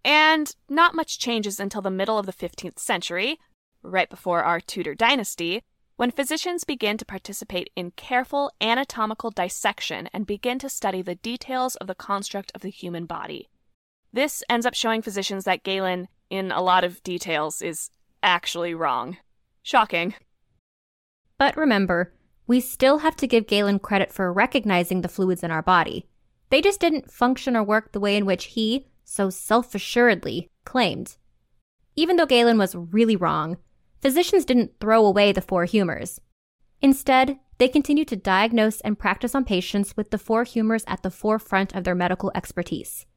and 0.06 0.56
not 0.70 0.96
much 0.96 1.20
changes 1.20 1.60
until 1.60 1.82
the 1.82 1.92
middle 1.92 2.18
of 2.18 2.26
the 2.26 2.32
15th 2.32 2.80
century, 2.80 3.38
right 3.84 4.10
before 4.10 4.46
our 4.46 4.62
Tudor 4.62 4.96
dynasty, 4.96 5.62
when 5.98 6.12
physicians 6.12 6.66
begin 6.66 6.98
to 6.98 7.06
participate 7.06 7.70
in 7.76 7.92
careful 7.92 8.52
anatomical 8.60 9.32
dissection 9.32 10.10
and 10.12 10.28
begin 10.28 10.60
to 10.60 10.70
study 10.70 11.02
the 11.02 11.16
details 11.16 11.76
of 11.78 11.88
the 11.88 11.96
construct 11.96 12.52
of 12.54 12.62
the 12.62 12.70
human 12.70 13.06
body. 13.06 13.50
This 14.12 14.44
ends 14.50 14.66
up 14.66 14.74
showing 14.74 15.02
physicians 15.02 15.46
that 15.46 15.64
Galen, 15.64 16.08
in 16.30 16.52
a 16.52 16.62
lot 16.62 16.84
of 16.84 17.02
details, 17.04 17.62
is 17.62 17.90
actually 18.22 18.74
wrong. 18.74 19.18
Shocking. 19.64 20.16
But 21.38 21.56
remember, 21.56 22.14
we 22.48 22.60
still 22.60 23.00
have 23.00 23.16
to 23.18 23.28
give 23.28 23.48
Galen 23.48 23.80
credit 23.80 24.12
for 24.12 24.32
recognizing 24.32 25.02
the 25.02 25.08
fluids 25.08 25.44
in 25.44 25.52
our 25.52 25.62
body. 25.62 26.08
They 26.50 26.62
just 26.62 26.80
didn't 26.80 27.12
function 27.12 27.56
or 27.56 27.64
work 27.64 27.92
the 27.92 28.00
way 28.00 28.16
in 28.16 28.26
which 28.26 28.46
he, 28.46 28.88
so 29.04 29.30
self 29.30 29.74
assuredly 29.74 30.50
claimed. 30.64 31.18
Even 31.96 32.18
though 32.18 32.26
Galen 32.26 32.58
was 32.58 32.76
really 32.76 33.16
wrong, 33.16 33.58
physicians 34.06 34.46
didn't 34.46 34.80
throw 34.80 35.04
away 35.04 35.32
the 35.32 35.42
four 35.42 35.66
humors. 35.66 36.22
Instead, 36.80 37.40
they 37.58 37.68
continued 37.68 38.08
to 38.08 38.16
diagnose 38.16 38.80
and 38.82 39.00
practice 39.00 39.34
on 39.34 39.44
patients 39.44 39.98
with 39.98 40.12
the 40.12 40.20
four 40.20 40.44
humors 40.44 40.84
at 40.86 41.02
the 41.02 41.10
forefront 41.10 41.74
of 41.74 41.84
their 41.84 41.96
medical 41.96 42.32
expertise. 42.36 43.08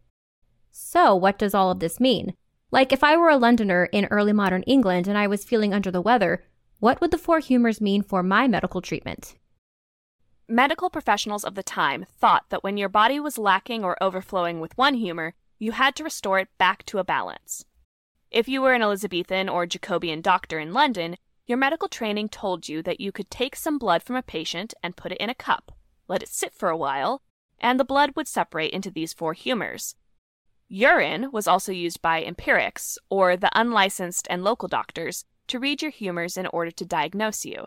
So, 0.70 1.14
what 1.14 1.38
does 1.38 1.52
all 1.52 1.70
of 1.70 1.80
this 1.80 2.00
mean? 2.00 2.32
Like, 2.70 2.90
if 2.90 3.04
I 3.04 3.18
were 3.18 3.28
a 3.28 3.36
Londoner 3.36 3.90
in 3.92 4.06
early 4.06 4.32
modern 4.32 4.62
England 4.62 5.06
and 5.06 5.18
I 5.18 5.26
was 5.26 5.44
feeling 5.44 5.74
under 5.74 5.90
the 5.90 6.00
weather, 6.00 6.42
what 6.78 7.02
would 7.02 7.10
the 7.10 7.18
four 7.18 7.40
humors 7.40 7.82
mean 7.82 8.00
for 8.00 8.22
my 8.22 8.48
medical 8.48 8.80
treatment? 8.80 9.34
Medical 10.48 10.88
professionals 10.88 11.44
of 11.44 11.54
the 11.54 11.62
time 11.62 12.06
thought 12.18 12.46
that 12.48 12.64
when 12.64 12.78
your 12.78 12.88
body 12.88 13.20
was 13.20 13.36
lacking 13.36 13.84
or 13.84 14.02
overflowing 14.02 14.58
with 14.58 14.78
one 14.78 14.94
humor, 14.94 15.34
you 15.58 15.72
had 15.72 15.94
to 15.96 16.04
restore 16.04 16.38
it 16.38 16.48
back 16.56 16.86
to 16.86 16.96
a 16.96 17.04
balance. 17.04 17.66
If 18.30 18.46
you 18.46 18.60
were 18.60 18.74
an 18.74 18.82
Elizabethan 18.82 19.48
or 19.48 19.66
Jacobean 19.66 20.20
doctor 20.20 20.58
in 20.58 20.74
London, 20.74 21.16
your 21.46 21.56
medical 21.56 21.88
training 21.88 22.28
told 22.28 22.68
you 22.68 22.82
that 22.82 23.00
you 23.00 23.10
could 23.10 23.30
take 23.30 23.56
some 23.56 23.78
blood 23.78 24.02
from 24.02 24.16
a 24.16 24.22
patient 24.22 24.74
and 24.82 24.96
put 24.96 25.12
it 25.12 25.18
in 25.18 25.30
a 25.30 25.34
cup, 25.34 25.72
let 26.08 26.22
it 26.22 26.28
sit 26.28 26.52
for 26.52 26.68
a 26.68 26.76
while, 26.76 27.22
and 27.58 27.80
the 27.80 27.84
blood 27.84 28.12
would 28.14 28.28
separate 28.28 28.72
into 28.72 28.90
these 28.90 29.14
four 29.14 29.32
humors. 29.32 29.96
Urine 30.68 31.32
was 31.32 31.48
also 31.48 31.72
used 31.72 32.02
by 32.02 32.22
empirics, 32.22 32.98
or 33.08 33.34
the 33.34 33.50
unlicensed 33.58 34.26
and 34.28 34.44
local 34.44 34.68
doctors, 34.68 35.24
to 35.46 35.58
read 35.58 35.80
your 35.80 35.90
humors 35.90 36.36
in 36.36 36.46
order 36.48 36.70
to 36.70 36.84
diagnose 36.84 37.46
you. 37.46 37.66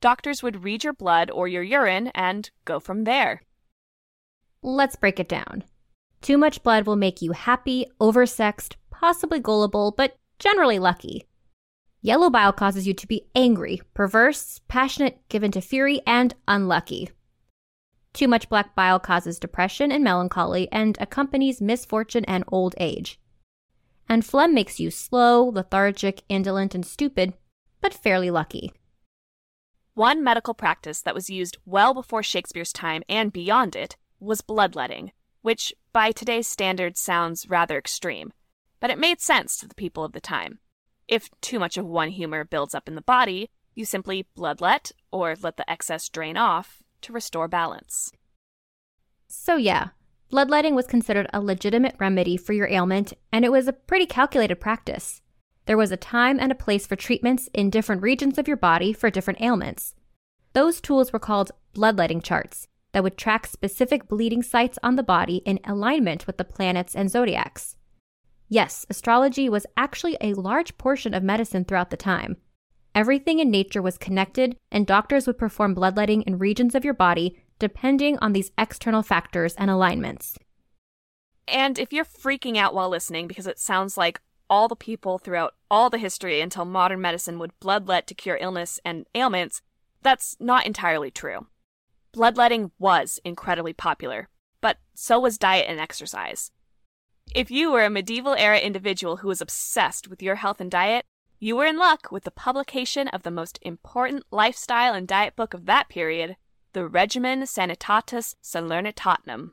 Doctors 0.00 0.42
would 0.42 0.64
read 0.64 0.82
your 0.82 0.94
blood 0.94 1.30
or 1.30 1.46
your 1.46 1.62
urine 1.62 2.08
and 2.14 2.50
go 2.64 2.80
from 2.80 3.04
there. 3.04 3.42
Let's 4.62 4.96
break 4.96 5.20
it 5.20 5.28
down. 5.28 5.64
Too 6.22 6.38
much 6.38 6.62
blood 6.62 6.86
will 6.86 6.96
make 6.96 7.20
you 7.20 7.32
happy, 7.32 7.86
oversexed, 8.00 8.76
possibly 9.02 9.40
gullible, 9.40 9.90
but 9.90 10.16
generally 10.38 10.78
lucky. 10.78 11.26
Yellow 12.02 12.30
bile 12.30 12.52
causes 12.52 12.86
you 12.86 12.94
to 12.94 13.06
be 13.08 13.26
angry, 13.34 13.82
perverse, 13.94 14.60
passionate, 14.68 15.18
given 15.28 15.50
to 15.50 15.60
fury, 15.60 16.00
and 16.06 16.34
unlucky. 16.46 17.10
Too 18.12 18.28
much 18.28 18.48
black 18.48 18.76
bile 18.76 19.00
causes 19.00 19.40
depression 19.40 19.90
and 19.90 20.04
melancholy 20.04 20.68
and 20.70 20.96
accompanies 21.00 21.60
misfortune 21.60 22.24
and 22.26 22.44
old 22.52 22.76
age. 22.78 23.18
And 24.08 24.24
phlegm 24.24 24.54
makes 24.54 24.78
you 24.78 24.90
slow, 24.92 25.42
lethargic, 25.42 26.22
indolent, 26.28 26.72
and 26.72 26.86
stupid, 26.86 27.34
but 27.80 27.92
fairly 27.92 28.30
lucky. 28.30 28.72
One 29.94 30.22
medical 30.22 30.54
practice 30.54 31.02
that 31.02 31.14
was 31.14 31.28
used 31.28 31.56
well 31.66 31.92
before 31.92 32.22
Shakespeare's 32.22 32.72
time 32.72 33.02
and 33.08 33.32
beyond 33.32 33.74
it 33.74 33.96
was 34.20 34.42
bloodletting, 34.42 35.10
which 35.40 35.72
by 35.92 36.12
today's 36.12 36.46
standards 36.46 37.00
sounds 37.00 37.48
rather 37.48 37.76
extreme, 37.76 38.32
but 38.82 38.90
it 38.90 38.98
made 38.98 39.20
sense 39.20 39.56
to 39.56 39.68
the 39.68 39.76
people 39.76 40.02
of 40.02 40.10
the 40.10 40.20
time. 40.20 40.58
If 41.06 41.30
too 41.40 41.60
much 41.60 41.76
of 41.78 41.86
one 41.86 42.08
humor 42.08 42.42
builds 42.42 42.74
up 42.74 42.88
in 42.88 42.96
the 42.96 43.00
body, 43.00 43.48
you 43.76 43.84
simply 43.84 44.26
bloodlet 44.36 44.90
or 45.12 45.36
let 45.40 45.56
the 45.56 45.70
excess 45.70 46.08
drain 46.08 46.36
off 46.36 46.82
to 47.02 47.12
restore 47.12 47.46
balance. 47.46 48.10
So, 49.28 49.54
yeah, 49.54 49.90
bloodletting 50.30 50.74
was 50.74 50.88
considered 50.88 51.28
a 51.32 51.40
legitimate 51.40 51.94
remedy 52.00 52.36
for 52.36 52.54
your 52.54 52.66
ailment, 52.66 53.12
and 53.30 53.44
it 53.44 53.52
was 53.52 53.68
a 53.68 53.72
pretty 53.72 54.04
calculated 54.04 54.56
practice. 54.56 55.22
There 55.66 55.76
was 55.76 55.92
a 55.92 55.96
time 55.96 56.40
and 56.40 56.50
a 56.50 56.56
place 56.56 56.84
for 56.84 56.96
treatments 56.96 57.48
in 57.54 57.70
different 57.70 58.02
regions 58.02 58.36
of 58.36 58.48
your 58.48 58.56
body 58.56 58.92
for 58.92 59.10
different 59.10 59.40
ailments. 59.40 59.94
Those 60.54 60.80
tools 60.80 61.12
were 61.12 61.20
called 61.20 61.52
bloodletting 61.72 62.20
charts 62.20 62.66
that 62.90 63.04
would 63.04 63.16
track 63.16 63.46
specific 63.46 64.08
bleeding 64.08 64.42
sites 64.42 64.76
on 64.82 64.96
the 64.96 65.04
body 65.04 65.36
in 65.46 65.60
alignment 65.64 66.26
with 66.26 66.36
the 66.36 66.44
planets 66.44 66.96
and 66.96 67.08
zodiacs. 67.08 67.76
Yes, 68.52 68.84
astrology 68.90 69.48
was 69.48 69.64
actually 69.78 70.18
a 70.20 70.34
large 70.34 70.76
portion 70.76 71.14
of 71.14 71.22
medicine 71.22 71.64
throughout 71.64 71.88
the 71.88 71.96
time. 71.96 72.36
Everything 72.94 73.38
in 73.38 73.50
nature 73.50 73.80
was 73.80 73.96
connected, 73.96 74.58
and 74.70 74.86
doctors 74.86 75.26
would 75.26 75.38
perform 75.38 75.72
bloodletting 75.72 76.20
in 76.20 76.36
regions 76.38 76.74
of 76.74 76.84
your 76.84 76.92
body 76.92 77.42
depending 77.58 78.18
on 78.18 78.34
these 78.34 78.50
external 78.58 79.02
factors 79.02 79.54
and 79.54 79.70
alignments. 79.70 80.36
And 81.48 81.78
if 81.78 81.94
you're 81.94 82.04
freaking 82.04 82.58
out 82.58 82.74
while 82.74 82.90
listening 82.90 83.26
because 83.26 83.46
it 83.46 83.58
sounds 83.58 83.96
like 83.96 84.20
all 84.50 84.68
the 84.68 84.76
people 84.76 85.16
throughout 85.16 85.54
all 85.70 85.88
the 85.88 85.96
history 85.96 86.42
until 86.42 86.66
modern 86.66 87.00
medicine 87.00 87.38
would 87.38 87.58
bloodlet 87.58 88.04
to 88.04 88.14
cure 88.14 88.36
illness 88.38 88.78
and 88.84 89.06
ailments, 89.14 89.62
that's 90.02 90.36
not 90.38 90.66
entirely 90.66 91.10
true. 91.10 91.46
Bloodletting 92.12 92.70
was 92.78 93.18
incredibly 93.24 93.72
popular, 93.72 94.28
but 94.60 94.76
so 94.92 95.18
was 95.18 95.38
diet 95.38 95.64
and 95.70 95.80
exercise. 95.80 96.50
If 97.34 97.50
you 97.50 97.72
were 97.72 97.84
a 97.84 97.90
medieval 97.90 98.34
era 98.34 98.58
individual 98.58 99.18
who 99.18 99.28
was 99.28 99.40
obsessed 99.40 100.06
with 100.06 100.22
your 100.22 100.34
health 100.34 100.60
and 100.60 100.70
diet, 100.70 101.06
you 101.38 101.56
were 101.56 101.64
in 101.64 101.78
luck 101.78 102.12
with 102.12 102.24
the 102.24 102.30
publication 102.30 103.08
of 103.08 103.22
the 103.22 103.30
most 103.30 103.58
important 103.62 104.24
lifestyle 104.30 104.92
and 104.92 105.08
diet 105.08 105.34
book 105.34 105.54
of 105.54 105.64
that 105.64 105.88
period, 105.88 106.36
the 106.74 106.86
Regimen 106.86 107.40
Sanitatis 107.42 108.34
Salernitanum. 108.42 109.52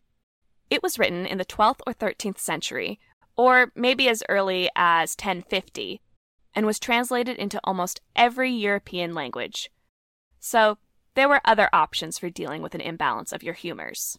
It 0.69 0.83
was 0.83 0.99
written 0.99 1.25
in 1.25 1.37
the 1.37 1.45
12th 1.45 1.79
or 1.87 1.93
13th 1.93 2.37
century, 2.37 2.99
or 3.37 3.71
maybe 3.75 4.09
as 4.09 4.23
early 4.27 4.69
as 4.75 5.15
1050, 5.17 6.01
and 6.53 6.65
was 6.65 6.79
translated 6.79 7.37
into 7.37 7.61
almost 7.63 8.01
every 8.13 8.51
European 8.51 9.13
language. 9.13 9.71
So, 10.41 10.79
there 11.15 11.29
were 11.29 11.41
other 11.45 11.69
options 11.71 12.19
for 12.19 12.29
dealing 12.29 12.61
with 12.61 12.75
an 12.75 12.81
imbalance 12.81 13.31
of 13.31 13.41
your 13.41 13.53
humors. 13.53 14.17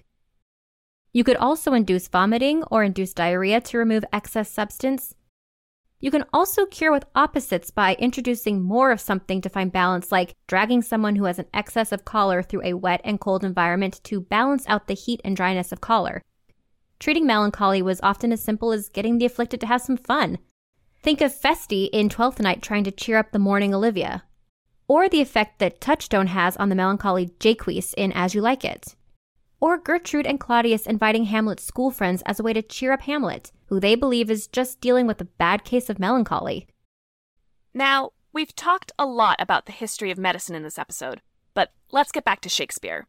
You 1.12 1.25
could 1.25 1.37
also 1.37 1.73
induce 1.73 2.07
vomiting 2.07 2.62
or 2.71 2.85
induce 2.85 3.12
diarrhea 3.12 3.61
to 3.62 3.79
remove 3.79 4.05
excess 4.12 4.49
substance. 4.50 5.14
You 5.99 6.11
can 6.11 6.25
also 6.33 6.67
cure 6.67 6.93
with 6.93 7.05
opposites 7.14 7.71
by 7.71 7.95
introducing 7.99 8.62
more 8.62 8.90
of 8.93 9.00
something 9.00 9.40
to 9.43 9.49
find 9.49 9.73
balance, 9.73 10.12
like 10.12 10.35
dragging 10.47 10.83
someone 10.83 11.17
who 11.17 11.25
has 11.25 11.38
an 11.38 11.47
excess 11.52 11.93
of 11.93 12.05
choler 12.05 12.43
through 12.43 12.62
a 12.64 12.75
wet 12.75 13.00
and 13.05 13.21
cold 13.21 13.45
environment 13.45 14.00
to 14.05 14.21
balance 14.21 14.64
out 14.69 14.87
the 14.87 14.95
heat 14.95 15.21
and 15.25 15.37
dryness 15.37 15.73
of 15.73 15.81
choler. 15.81 16.23
Treating 17.00 17.26
melancholy 17.26 17.83
was 17.83 18.00
often 18.02 18.33
as 18.33 18.40
simple 18.40 18.73
as 18.73 18.88
getting 18.88 19.19
the 19.19 19.26
afflicted 19.26 19.61
to 19.61 19.67
have 19.67 19.83
some 19.83 19.97
fun. 19.97 20.38
Think 21.02 21.21
of 21.21 21.35
Feste 21.35 21.73
in 21.93 22.09
Twelfth 22.09 22.40
Night 22.40 22.62
trying 22.62 22.85
to 22.85 22.90
cheer 22.90 23.17
up 23.17 23.33
the 23.33 23.38
mourning 23.38 23.75
Olivia, 23.75 24.23
or 24.87 25.09
the 25.09 25.21
effect 25.21 25.59
that 25.59 25.81
Touchstone 25.81 26.29
has 26.29 26.57
on 26.57 26.69
the 26.69 26.75
melancholy 26.75 27.33
Jaques 27.40 27.95
in 27.95 28.12
As 28.12 28.35
You 28.35 28.40
Like 28.43 28.64
It 28.64 28.95
or 29.61 29.79
Gertrude 29.79 30.26
and 30.26 30.40
Claudius 30.40 30.87
inviting 30.87 31.25
Hamlet's 31.25 31.64
school 31.64 31.90
friends 31.90 32.23
as 32.26 32.40
a 32.40 32.43
way 32.43 32.52
to 32.52 32.62
cheer 32.62 32.93
up 32.93 33.02
Hamlet, 33.02 33.52
who 33.67 33.79
they 33.79 33.95
believe 33.95 34.31
is 34.31 34.47
just 34.49 34.81
dealing 34.81 35.07
with 35.07 35.21
a 35.21 35.26
bad 35.26 35.64
case 35.64 35.90
of 35.90 35.99
melancholy. 35.99 36.67
Now, 37.75 38.11
we've 38.33 38.55
talked 38.57 38.93
a 38.99 39.07
lot 39.07 39.37
about 39.38 39.67
the 39.67 39.73
history 39.73 40.11
of 40.11 40.19
medicine 40.19 40.55
in 40.55 40.62
this 40.62 40.79
episode, 40.79 41.21
but 41.55 41.73
let's 41.93 42.12
get 42.12 42.25
back 42.25 42.40
to 42.40 42.49
Shakespeare. 42.49 43.07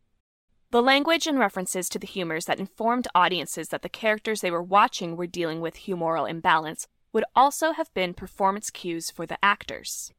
The 0.71 0.81
language 0.81 1.27
and 1.27 1.39
references 1.39 1.89
to 1.89 1.99
the 1.99 2.07
humors 2.07 2.45
that 2.45 2.59
informed 2.59 3.07
audiences 3.13 3.69
that 3.69 3.81
the 3.81 3.89
characters 3.89 4.41
they 4.41 4.51
were 4.51 4.63
watching 4.63 5.17
were 5.17 5.27
dealing 5.27 5.59
with 5.61 5.75
humoral 5.75 6.29
imbalance 6.29 6.87
would 7.11 7.25
also 7.35 7.73
have 7.73 7.93
been 7.93 8.13
performance 8.13 8.69
cues 8.69 9.11
for 9.11 9.25
the 9.25 9.43
actors. 9.43 10.13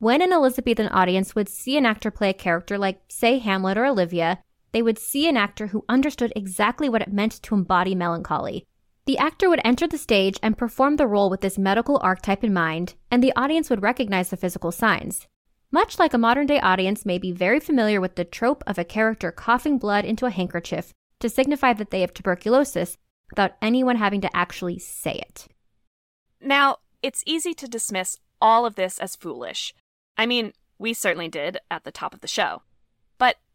When 0.00 0.20
an 0.20 0.32
Elizabethan 0.32 0.88
audience 0.88 1.34
would 1.34 1.48
see 1.48 1.76
an 1.76 1.86
actor 1.86 2.10
play 2.10 2.30
a 2.30 2.34
character 2.34 2.76
like, 2.76 3.00
say, 3.08 3.38
Hamlet 3.38 3.78
or 3.78 3.86
Olivia, 3.86 4.42
they 4.72 4.82
would 4.82 4.98
see 4.98 5.28
an 5.28 5.36
actor 5.36 5.68
who 5.68 5.84
understood 5.88 6.32
exactly 6.36 6.88
what 6.88 7.02
it 7.02 7.12
meant 7.12 7.42
to 7.42 7.54
embody 7.54 7.94
melancholy. 7.94 8.66
The 9.06 9.18
actor 9.18 9.48
would 9.48 9.60
enter 9.64 9.86
the 9.86 9.96
stage 9.96 10.38
and 10.42 10.58
perform 10.58 10.96
the 10.96 11.06
role 11.06 11.30
with 11.30 11.40
this 11.40 11.56
medical 11.56 11.98
archetype 12.02 12.44
in 12.44 12.52
mind, 12.52 12.94
and 13.10 13.22
the 13.22 13.32
audience 13.34 13.70
would 13.70 13.82
recognize 13.82 14.28
the 14.28 14.36
physical 14.36 14.70
signs. 14.70 15.26
Much 15.70 15.98
like 15.98 16.14
a 16.14 16.18
modern 16.18 16.46
day 16.46 16.60
audience 16.60 17.06
may 17.06 17.18
be 17.18 17.32
very 17.32 17.60
familiar 17.60 18.00
with 18.00 18.16
the 18.16 18.24
trope 18.24 18.62
of 18.66 18.78
a 18.78 18.84
character 18.84 19.32
coughing 19.32 19.78
blood 19.78 20.04
into 20.04 20.26
a 20.26 20.30
handkerchief 20.30 20.92
to 21.20 21.28
signify 21.28 21.72
that 21.72 21.90
they 21.90 22.00
have 22.02 22.14
tuberculosis 22.14 22.96
without 23.30 23.52
anyone 23.60 23.96
having 23.96 24.20
to 24.20 24.36
actually 24.36 24.78
say 24.78 25.12
it. 25.12 25.46
Now, 26.40 26.78
it's 27.02 27.22
easy 27.26 27.54
to 27.54 27.68
dismiss 27.68 28.18
all 28.40 28.64
of 28.64 28.76
this 28.76 28.98
as 28.98 29.16
foolish. 29.16 29.74
I 30.16 30.26
mean, 30.26 30.52
we 30.78 30.94
certainly 30.94 31.28
did 31.28 31.58
at 31.70 31.84
the 31.84 31.92
top 31.92 32.14
of 32.14 32.20
the 32.20 32.28
show. 32.28 32.62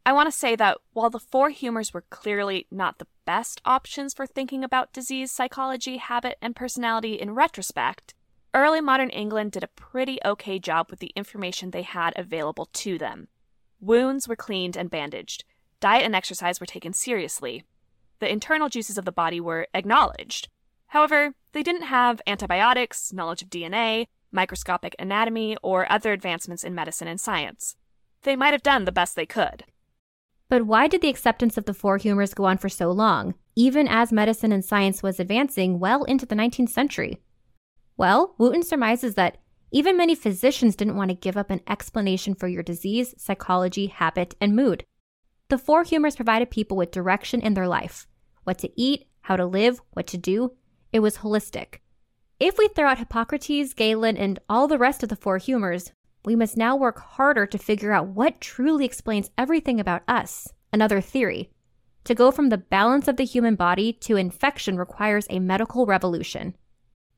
I 0.06 0.12
want 0.12 0.26
to 0.26 0.38
say 0.38 0.54
that 0.56 0.78
while 0.92 1.10
the 1.10 1.18
four 1.18 1.50
humors 1.50 1.94
were 1.94 2.04
clearly 2.10 2.66
not 2.70 2.98
the 2.98 3.06
best 3.24 3.60
options 3.64 4.12
for 4.12 4.26
thinking 4.26 4.62
about 4.62 4.92
disease, 4.92 5.32
psychology, 5.32 5.96
habit, 5.96 6.36
and 6.42 6.54
personality 6.54 7.14
in 7.14 7.34
retrospect, 7.34 8.12
early 8.52 8.82
modern 8.82 9.08
England 9.10 9.52
did 9.52 9.64
a 9.64 9.68
pretty 9.68 10.18
okay 10.24 10.58
job 10.58 10.90
with 10.90 11.00
the 11.00 11.12
information 11.16 11.70
they 11.70 11.82
had 11.82 12.12
available 12.16 12.66
to 12.66 12.98
them. 12.98 13.28
Wounds 13.80 14.28
were 14.28 14.36
cleaned 14.36 14.76
and 14.76 14.90
bandaged, 14.90 15.44
diet 15.80 16.04
and 16.04 16.14
exercise 16.14 16.60
were 16.60 16.66
taken 16.66 16.92
seriously, 16.92 17.64
the 18.18 18.30
internal 18.30 18.68
juices 18.68 18.96
of 18.96 19.04
the 19.04 19.12
body 19.12 19.40
were 19.40 19.66
acknowledged. 19.74 20.48
However, 20.88 21.34
they 21.52 21.62
didn't 21.62 21.82
have 21.82 22.22
antibiotics, 22.26 23.12
knowledge 23.12 23.42
of 23.42 23.50
DNA, 23.50 24.06
microscopic 24.32 24.94
anatomy, 24.98 25.56
or 25.62 25.90
other 25.90 26.12
advancements 26.12 26.64
in 26.64 26.74
medicine 26.74 27.08
and 27.08 27.20
science. 27.20 27.76
They 28.22 28.36
might 28.36 28.52
have 28.52 28.62
done 28.62 28.84
the 28.84 28.92
best 28.92 29.16
they 29.16 29.26
could. 29.26 29.64
But 30.54 30.66
why 30.66 30.86
did 30.86 31.00
the 31.00 31.08
acceptance 31.08 31.58
of 31.58 31.64
the 31.64 31.74
four 31.74 31.96
humors 31.96 32.32
go 32.32 32.44
on 32.44 32.58
for 32.58 32.68
so 32.68 32.92
long, 32.92 33.34
even 33.56 33.88
as 33.88 34.12
medicine 34.12 34.52
and 34.52 34.64
science 34.64 35.02
was 35.02 35.18
advancing 35.18 35.80
well 35.80 36.04
into 36.04 36.26
the 36.26 36.36
19th 36.36 36.68
century? 36.68 37.18
Well, 37.96 38.36
Wootton 38.38 38.62
surmises 38.62 39.16
that 39.16 39.38
even 39.72 39.96
many 39.96 40.14
physicians 40.14 40.76
didn't 40.76 40.94
want 40.94 41.08
to 41.08 41.16
give 41.16 41.36
up 41.36 41.50
an 41.50 41.62
explanation 41.66 42.36
for 42.36 42.46
your 42.46 42.62
disease, 42.62 43.16
psychology, 43.18 43.88
habit, 43.88 44.36
and 44.40 44.54
mood. 44.54 44.84
The 45.48 45.58
four 45.58 45.82
humors 45.82 46.14
provided 46.14 46.52
people 46.52 46.76
with 46.76 46.92
direction 46.92 47.40
in 47.40 47.54
their 47.54 47.66
life 47.66 48.06
what 48.44 48.58
to 48.58 48.70
eat, 48.80 49.08
how 49.22 49.34
to 49.34 49.46
live, 49.46 49.80
what 49.90 50.06
to 50.06 50.16
do. 50.16 50.52
It 50.92 51.00
was 51.00 51.16
holistic. 51.16 51.80
If 52.38 52.58
we 52.58 52.68
throw 52.68 52.90
out 52.90 52.98
Hippocrates, 52.98 53.74
Galen, 53.74 54.16
and 54.16 54.38
all 54.48 54.68
the 54.68 54.78
rest 54.78 55.02
of 55.02 55.08
the 55.08 55.16
four 55.16 55.38
humors, 55.38 55.90
we 56.24 56.36
must 56.36 56.56
now 56.56 56.76
work 56.76 56.98
harder 56.98 57.46
to 57.46 57.58
figure 57.58 57.92
out 57.92 58.08
what 58.08 58.40
truly 58.40 58.84
explains 58.84 59.30
everything 59.36 59.78
about 59.78 60.02
us, 60.08 60.48
another 60.72 61.00
theory. 61.00 61.50
To 62.04 62.14
go 62.14 62.30
from 62.30 62.48
the 62.48 62.58
balance 62.58 63.08
of 63.08 63.16
the 63.16 63.24
human 63.24 63.54
body 63.54 63.92
to 64.00 64.16
infection 64.16 64.76
requires 64.76 65.26
a 65.30 65.38
medical 65.38 65.86
revolution. 65.86 66.54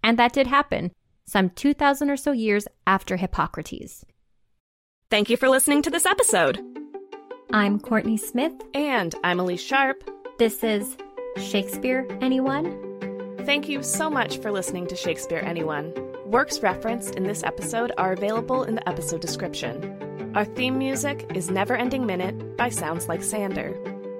And 0.02 0.18
that 0.18 0.32
did 0.32 0.46
happen, 0.46 0.92
some 1.26 1.50
2,000 1.50 2.10
or 2.10 2.16
so 2.16 2.32
years 2.32 2.68
after 2.86 3.16
Hippocrates. 3.16 4.04
Thank 5.10 5.30
you 5.30 5.36
for 5.36 5.48
listening 5.48 5.82
to 5.82 5.90
this 5.90 6.06
episode. 6.06 6.60
I'm 7.52 7.80
Kourtney 7.80 8.18
Smith. 8.18 8.52
And 8.74 9.14
I'm 9.24 9.38
Elyse 9.38 9.60
Sharp. 9.60 10.08
This 10.38 10.62
is 10.62 10.96
Shakespeare 11.36 12.06
Anyone? 12.20 12.82
Thank 13.44 13.68
you 13.68 13.82
so 13.82 14.10
much 14.10 14.38
for 14.38 14.50
listening 14.50 14.86
to 14.88 14.96
Shakespeare 14.96 15.42
Anyone. 15.44 15.92
Works 16.26 16.58
referenced 16.58 17.14
in 17.14 17.22
this 17.22 17.44
episode 17.44 17.92
are 17.96 18.12
available 18.12 18.64
in 18.64 18.74
the 18.74 18.88
episode 18.88 19.20
description. 19.20 20.32
Our 20.34 20.44
theme 20.44 20.76
music 20.76 21.30
is 21.36 21.52
Never 21.52 21.76
Ending 21.76 22.04
Minute 22.04 22.56
by 22.56 22.68
Sounds 22.68 23.06
Like 23.06 23.22
Sander. 23.22 23.72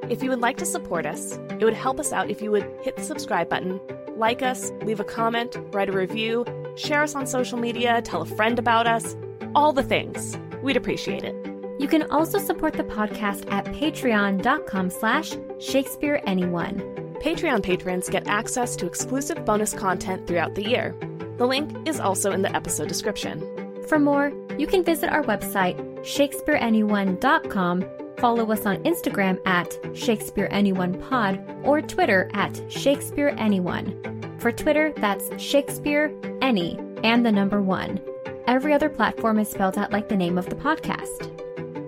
If 0.09 0.23
you 0.23 0.31
would 0.31 0.39
like 0.39 0.57
to 0.59 0.67
support 0.67 1.05
us, 1.05 1.33
it 1.59 1.65
would 1.65 1.75
help 1.75 1.99
us 1.99 2.13
out 2.13 2.31
if 2.31 2.41
you 2.41 2.53
would 2.53 2.63
hit 2.81 2.95
the 2.95 3.03
subscribe 3.03 3.49
button, 3.49 3.81
like 4.17 4.41
us, 4.41 4.71
leave 4.83 5.01
a 5.01 5.05
comment, 5.05 5.57
write 5.73 5.89
a 5.89 5.93
review, 5.93 6.45
share 6.77 7.03
us 7.03 7.17
on 7.17 7.27
social 7.27 7.59
media, 7.59 8.01
tell 8.03 8.23
a 8.23 8.27
friend 8.27 8.61
about 8.61 8.87
us, 8.87 9.17
all 9.57 9.73
the 9.73 9.83
things. 9.83 10.39
We'd 10.63 10.77
appreciate 10.77 11.25
it. 11.25 11.35
You 11.81 11.89
can 11.89 12.09
also 12.13 12.39
support 12.39 12.75
the 12.75 12.85
podcast 12.85 13.51
at 13.51 13.65
patreon.com 13.65 14.91
slash 14.91 15.35
Shakespeare 15.59 16.23
Anyone. 16.25 16.79
Patreon 17.21 17.65
patrons 17.65 18.09
get 18.09 18.29
access 18.29 18.77
to 18.77 18.87
exclusive 18.87 19.45
bonus 19.45 19.75
content 19.75 20.29
throughout 20.29 20.55
the 20.55 20.63
year. 20.63 20.95
The 21.37 21.47
link 21.47 21.89
is 21.89 22.01
also 22.01 22.33
in 22.33 22.43
the 22.43 22.55
episode 22.55 22.89
description. 22.89 23.43
For 23.89 23.99
more, 23.99 24.33
you 24.59 24.67
can 24.67 24.83
visit 24.83 25.11
our 25.11 25.23
website, 25.23 25.77
shakespeareanyone.com, 26.01 27.85
follow 28.19 28.51
us 28.51 28.67
on 28.67 28.77
Instagram 28.85 29.39
at 29.47 29.71
ShakespeareAnyonePod 29.93 31.65
or 31.65 31.83
Twitter 31.83 32.31
at 32.35 32.53
ShakespeareAnyone. 32.53 34.41
For 34.41 34.53
Twitter, 34.53 34.93
that's 34.97 35.31
Shakespeare 35.41 36.13
Any 36.41 36.79
and 37.03 37.25
the 37.25 37.33
number 37.33 37.61
one. 37.61 38.01
Every 38.47 38.73
other 38.73 38.89
platform 38.89 39.39
is 39.39 39.51
spelled 39.51 39.77
out 39.77 39.93
like 39.93 40.09
the 40.09 40.17
name 40.17 40.39
of 40.39 40.49
the 40.49 40.57
podcast. 40.57 41.33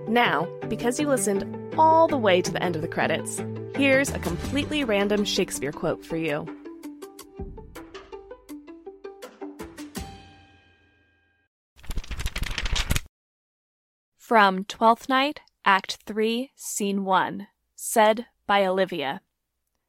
Now, 0.07 0.47
because 0.67 0.99
you 0.99 1.07
listened 1.07 1.73
all 1.77 2.07
the 2.07 2.17
way 2.17 2.41
to 2.41 2.51
the 2.51 2.61
end 2.61 2.75
of 2.75 2.81
the 2.81 2.87
credits, 2.87 3.41
Here's 3.79 4.09
a 4.09 4.19
completely 4.19 4.83
random 4.83 5.23
Shakespeare 5.23 5.71
quote 5.71 6.03
for 6.03 6.17
you. 6.17 6.45
From 14.29 14.63
Twelfth 14.65 15.09
Night, 15.09 15.39
Act 15.65 15.97
3, 16.05 16.51
Scene 16.55 17.03
1, 17.03 17.47
said 17.75 18.27
by 18.45 18.63
Olivia. 18.63 19.21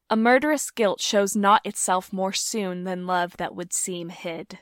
A 0.08 0.16
murderous 0.16 0.70
guilt 0.70 1.02
shows 1.02 1.36
not 1.36 1.60
itself 1.66 2.10
more 2.10 2.32
soon 2.32 2.84
than 2.84 3.06
love 3.06 3.36
that 3.36 3.54
would 3.54 3.74
seem 3.74 4.08
hid. 4.08 4.60